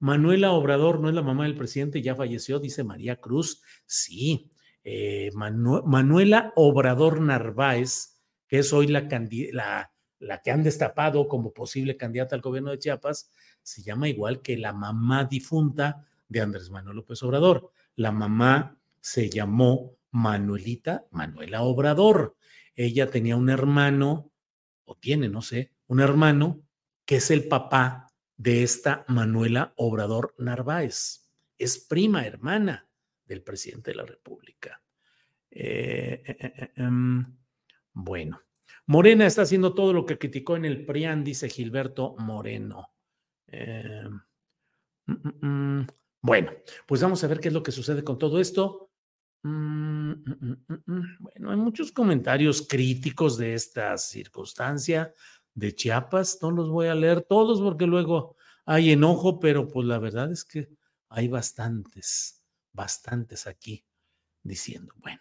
Manuela 0.00 0.52
Obrador 0.52 0.98
no 0.98 1.08
es 1.08 1.14
la 1.14 1.22
mamá 1.22 1.44
del 1.44 1.56
presidente, 1.56 2.02
ya 2.02 2.14
falleció, 2.14 2.58
dice 2.58 2.82
María 2.84 3.16
Cruz. 3.16 3.62
Sí, 3.86 4.50
eh, 4.82 5.30
Manuela 5.34 6.52
Obrador 6.56 7.20
Narváez, 7.20 8.18
que 8.48 8.60
es 8.60 8.72
hoy 8.72 8.88
la, 8.88 9.06
la, 9.52 9.92
la 10.18 10.42
que 10.42 10.50
han 10.50 10.62
destapado 10.62 11.28
como 11.28 11.52
posible 11.52 11.98
candidata 11.98 12.34
al 12.34 12.40
gobierno 12.40 12.70
de 12.70 12.78
Chiapas, 12.78 13.30
se 13.62 13.82
llama 13.82 14.08
igual 14.08 14.40
que 14.40 14.56
la 14.56 14.72
mamá 14.72 15.24
difunta 15.24 16.06
de 16.28 16.40
Andrés 16.40 16.70
Manuel 16.70 16.96
López 16.96 17.22
Obrador. 17.22 17.70
La 17.94 18.10
mamá 18.10 18.78
se 19.00 19.28
llamó 19.28 19.96
Manuelita 20.10 21.06
Manuela 21.10 21.62
Obrador. 21.62 22.36
Ella 22.74 23.10
tenía 23.10 23.36
un 23.36 23.50
hermano, 23.50 24.32
o 24.84 24.96
tiene, 24.96 25.28
no 25.28 25.42
sé, 25.42 25.72
un 25.88 26.00
hermano 26.00 26.62
que 27.04 27.16
es 27.16 27.30
el 27.30 27.48
papá 27.48 28.09
de 28.40 28.62
esta 28.62 29.04
Manuela 29.06 29.74
Obrador 29.76 30.34
Narváez. 30.38 31.28
Es 31.58 31.76
prima 31.76 32.26
hermana 32.26 32.88
del 33.26 33.42
presidente 33.42 33.90
de 33.90 33.98
la 33.98 34.06
República. 34.06 34.82
Eh, 35.50 36.22
eh, 36.24 36.36
eh, 36.38 36.70
em, 36.76 37.36
bueno, 37.92 38.40
Morena 38.86 39.26
está 39.26 39.42
haciendo 39.42 39.74
todo 39.74 39.92
lo 39.92 40.06
que 40.06 40.16
criticó 40.16 40.56
en 40.56 40.64
el 40.64 40.86
PRIAN, 40.86 41.22
dice 41.22 41.50
Gilberto 41.50 42.16
Moreno. 42.16 42.94
Mm, 43.52 44.22
mm, 45.06 45.46
mm. 45.46 45.86
bueno, 46.22 46.52
pues 46.86 47.02
vamos 47.02 47.22
a 47.22 47.26
ver 47.26 47.40
qué 47.40 47.48
es 47.48 47.54
lo 47.54 47.62
que 47.62 47.72
sucede 47.72 48.02
con 48.02 48.18
todo 48.18 48.40
esto. 48.40 48.90
Bueno, 49.42 50.22
hay 51.50 51.56
muchos 51.56 51.92
comentarios 51.92 52.66
críticos 52.66 53.36
de 53.36 53.52
esta 53.52 53.98
circunstancia 53.98 55.12
de 55.60 55.74
Chiapas. 55.74 56.38
No 56.42 56.50
los 56.50 56.68
voy 56.70 56.88
a 56.88 56.94
leer 56.94 57.22
todos 57.22 57.60
porque 57.60 57.86
luego 57.86 58.36
hay 58.64 58.90
enojo, 58.90 59.38
pero 59.38 59.68
pues 59.68 59.86
la 59.86 59.98
verdad 59.98 60.32
es 60.32 60.44
que 60.44 60.68
hay 61.08 61.28
bastantes, 61.28 62.42
bastantes 62.72 63.46
aquí 63.46 63.84
diciendo. 64.42 64.92
Bueno, 64.96 65.20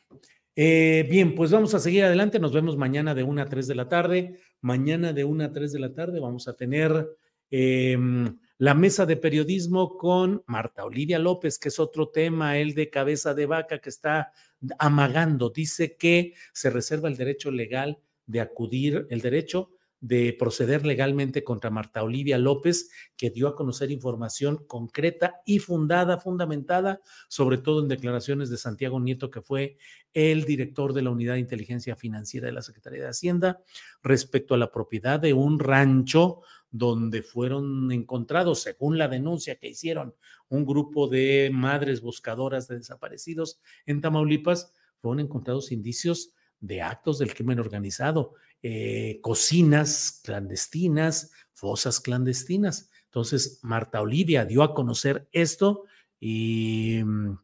eh, 0.56 1.08
bien, 1.10 1.36
pues 1.36 1.52
vamos 1.52 1.74
a 1.76 1.80
seguir 1.80 2.06
adelante. 2.06 2.40
Nos 2.40 2.54
vemos 2.54 2.78
mañana 2.78 3.14
de 3.14 3.24
1 3.24 3.42
a 3.42 3.46
3 3.46 3.68
de 3.68 3.76
la 3.76 3.90
tarde. 3.90 4.40
Mañana 4.62 5.14
de 5.14 5.24
1 5.26 5.44
a 5.44 5.52
3 5.52 5.72
de 5.72 5.80
la 5.80 5.94
tarde 5.94 6.20
vamos 6.20 6.48
a 6.48 6.54
tener 6.54 7.08
em, 7.52 8.38
la 8.58 8.74
mesa 8.74 9.06
de 9.06 9.18
periodismo 9.18 9.98
con 9.98 10.44
Marta 10.46 10.86
Olivia 10.86 11.20
López, 11.20 11.60
que 11.60 11.70
es 11.70 11.80
otro 11.80 12.10
tema, 12.10 12.58
el 12.58 12.74
de 12.74 12.90
cabeza 12.90 13.34
de 13.34 13.46
vaca 13.46 13.80
que 13.80 13.90
está 13.90 14.32
amagando. 14.78 15.50
Dice 15.50 15.96
que 15.98 16.34
se 16.54 16.70
reserva 16.70 17.10
el 17.10 17.18
derecho 17.18 17.52
legal 17.52 18.00
de 18.26 18.42
acudir, 18.42 19.08
el 19.10 19.22
derecho 19.22 19.72
de 20.02 20.36
proceder 20.38 20.86
legalmente 20.86 21.44
contra 21.44 21.70
Marta 21.70 22.04
Olivia 22.04 22.38
López, 22.38 22.90
que 23.18 23.30
dio 23.30 23.48
a 23.48 23.56
conocer 23.56 23.92
información 23.92 24.66
concreta 24.66 25.42
y 25.46 25.60
fundada, 25.60 26.20
fundamentada, 26.20 27.02
sobre 27.28 27.58
todo 27.58 27.82
en 27.82 27.90
declaraciones 27.90 28.50
de 28.50 28.58
Santiago 28.58 29.00
Nieto, 29.00 29.30
que 29.30 29.42
fue 29.42 29.78
el 30.14 30.46
director 30.46 30.94
de 30.94 31.02
la 31.02 31.10
Unidad 31.10 31.34
de 31.34 31.42
Inteligencia 31.42 31.96
Financiera 31.96 32.48
de 32.48 32.54
la 32.54 32.62
Secretaría 32.62 33.04
de 33.04 33.10
Hacienda, 33.10 33.62
respecto 34.02 34.54
a 34.54 34.58
la 34.58 34.72
propiedad 34.72 35.20
de 35.20 35.34
un 35.34 35.60
rancho 35.60 36.42
donde 36.72 37.22
fueron 37.22 37.92
encontrados, 37.92 38.62
según 38.62 38.98
la 38.98 39.08
denuncia 39.08 39.58
que 39.58 39.70
hicieron 39.70 40.16
un 40.50 40.66
grupo 40.66 41.08
de 41.08 41.50
madres 41.52 42.02
buscadoras 42.02 42.68
de 42.68 42.78
desaparecidos 42.78 43.60
en 43.86 44.02
Tamaulipas, 44.02 44.74
fueron 45.02 45.20
encontrados 45.20 45.72
indicios 45.72 46.34
de 46.60 46.82
actos 46.82 47.20
del 47.20 47.34
crimen 47.34 47.60
organizado 47.60 48.36
eh, 48.62 49.20
cocinas 49.22 50.20
clandestinas, 50.24 51.32
fosas 51.54 52.02
clandestinas. 52.02 52.90
Entonces, 53.06 53.60
Marta 53.62 54.02
Olivia 54.02 54.44
dio 54.44 54.64
a 54.64 54.74
conocer 54.74 55.30
esto 55.32 55.86
y 56.20 57.02
mm, 57.04 57.38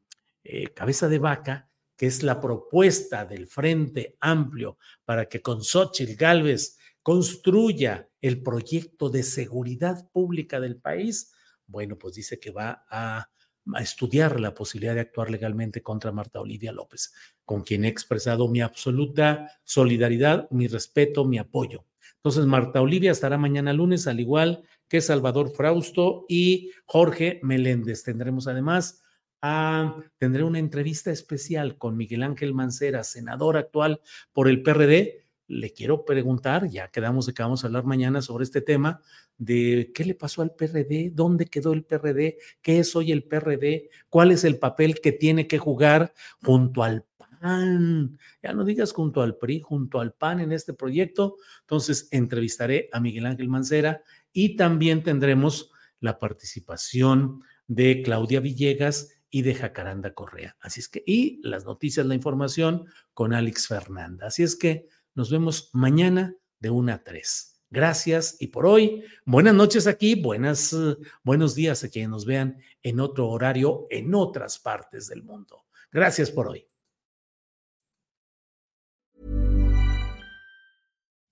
eh, 0.43 0.68
Cabeza 0.74 1.07
de 1.07 1.20
Vaca, 1.20 1.70
que 1.95 2.07
es 2.07 2.22
la 2.22 2.41
propuesta 2.41 3.24
del 3.24 3.47
Frente 3.47 4.18
Amplio 4.20 4.78
para 5.05 5.30
que 5.30 5.41
con 5.41 5.63
Xochitl 5.63 6.16
Galvez 6.16 6.78
construya 7.01 8.09
el 8.20 8.43
proyecto 8.43 9.09
de 9.09 9.24
seguridad 9.24 10.09
pública 10.11 10.59
del 10.59 10.76
país, 10.76 11.32
bueno, 11.66 11.97
pues 11.97 12.16
dice 12.16 12.39
que 12.39 12.51
va 12.51 12.86
a 12.89 13.30
a 13.74 13.82
estudiar 13.82 14.39
la 14.39 14.53
posibilidad 14.53 14.93
de 14.93 15.01
actuar 15.01 15.30
legalmente 15.30 15.82
contra 15.82 16.11
Marta 16.11 16.39
Olivia 16.39 16.72
López, 16.72 17.13
con 17.43 17.63
quien 17.63 17.86
he 17.86 17.88
expresado 17.88 18.47
mi 18.47 18.61
absoluta 18.61 19.51
solidaridad, 19.63 20.49
mi 20.51 20.68
respeto, 20.68 21.26
mi 21.26 21.38
apoyo. 21.38 21.86
Entonces, 22.18 22.45
Marta 22.45 22.82
Olivia 22.82 23.11
estará 23.11 23.38
mañana 23.38 23.74
lunes, 23.74 24.07
al 24.07 24.20
igual 24.20 24.63
que 24.88 25.01
Salvador 25.01 25.51
Frausto 25.51 26.26
y 26.28 26.72
Jorge 26.86 27.39
Meléndez. 27.43 28.03
Tendremos 28.03 28.47
además 28.47 29.03
a, 29.41 29.95
una 30.20 30.59
entrevista 30.59 31.11
especial 31.11 31.78
con 31.78 31.97
Miguel 31.97 32.24
Ángel 32.24 32.53
Mancera, 32.53 33.03
senador 33.03 33.57
actual 33.57 34.01
por 34.34 34.47
el 34.47 34.63
PRD, 34.63 35.24
le 35.47 35.71
quiero 35.73 36.05
preguntar, 36.05 36.69
ya 36.69 36.89
quedamos 36.89 37.25
de 37.25 37.33
que 37.33 37.43
vamos 37.43 37.63
a 37.63 37.67
hablar 37.67 37.85
mañana 37.85 38.21
sobre 38.21 38.43
este 38.43 38.61
tema, 38.61 39.01
de 39.37 39.91
qué 39.93 40.05
le 40.05 40.15
pasó 40.15 40.41
al 40.41 40.55
PRD, 40.55 41.11
dónde 41.13 41.45
quedó 41.45 41.73
el 41.73 41.83
PRD, 41.83 42.37
qué 42.61 42.79
es 42.79 42.95
hoy 42.95 43.11
el 43.11 43.23
PRD, 43.23 43.89
cuál 44.09 44.31
es 44.31 44.43
el 44.43 44.57
papel 44.57 44.99
que 45.01 45.11
tiene 45.11 45.47
que 45.47 45.59
jugar 45.59 46.13
junto 46.41 46.83
al 46.83 47.05
PAN. 47.17 48.17
Ya 48.41 48.53
no 48.53 48.63
digas 48.63 48.91
junto 48.91 49.21
al 49.21 49.37
PRI, 49.37 49.59
junto 49.59 49.99
al 49.99 50.13
PAN 50.13 50.39
en 50.39 50.51
este 50.51 50.73
proyecto. 50.73 51.35
Entonces, 51.61 52.07
entrevistaré 52.11 52.89
a 52.91 52.99
Miguel 52.99 53.25
Ángel 53.25 53.49
Mancera 53.49 54.01
y 54.33 54.55
también 54.55 55.03
tendremos 55.03 55.71
la 55.99 56.17
participación 56.19 57.41
de 57.67 58.01
Claudia 58.01 58.39
Villegas 58.39 59.11
y 59.29 59.41
de 59.41 59.53
Jacaranda 59.53 60.13
Correa. 60.13 60.55
Así 60.61 60.79
es 60.79 60.87
que, 60.87 61.03
y 61.05 61.41
las 61.43 61.65
noticias, 61.65 62.05
la 62.05 62.15
información 62.15 62.85
con 63.13 63.33
Alex 63.33 63.67
Fernanda. 63.67 64.27
Así 64.27 64.43
es 64.43 64.55
que 64.55 64.87
nos 65.16 65.32
vemos 65.32 65.70
mañana 65.74 66.36
de 66.59 66.70
1 66.70 66.93
a 66.93 67.03
3. 67.03 67.61
Gracias 67.72 68.38
y 68.39 68.47
por 68.47 68.66
hoy, 68.66 69.03
buenas 69.26 69.53
noches 69.53 69.88
aquí, 69.88 70.16
buenas, 70.16 70.76
buenos 71.24 71.55
días 71.55 71.84
a 71.84 71.89
quienes 71.89 72.09
nos 72.09 72.26
vean 72.26 72.59
en 72.84 72.99
otro 72.99 73.28
horario 73.30 73.88
en 73.89 74.13
otras 74.13 74.59
partes 74.59 75.07
del 75.07 75.24
mundo. 75.24 75.66
Gracias 75.91 76.30
por 76.30 76.47
hoy. 76.47 76.68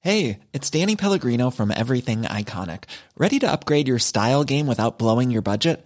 Hey, 0.02 0.40
it's 0.52 0.70
Danny 0.70 0.98
Pellegrino 0.98 1.50
from 1.50 1.72
Everything 1.72 2.24
Iconic. 2.24 2.86
Ready 3.16 3.40
to 3.40 3.50
upgrade 3.50 3.88
your 3.88 4.00
style 4.00 4.44
game 4.44 4.68
without 4.68 5.00
blowing 5.00 5.32
your 5.32 5.42
budget? 5.42 5.86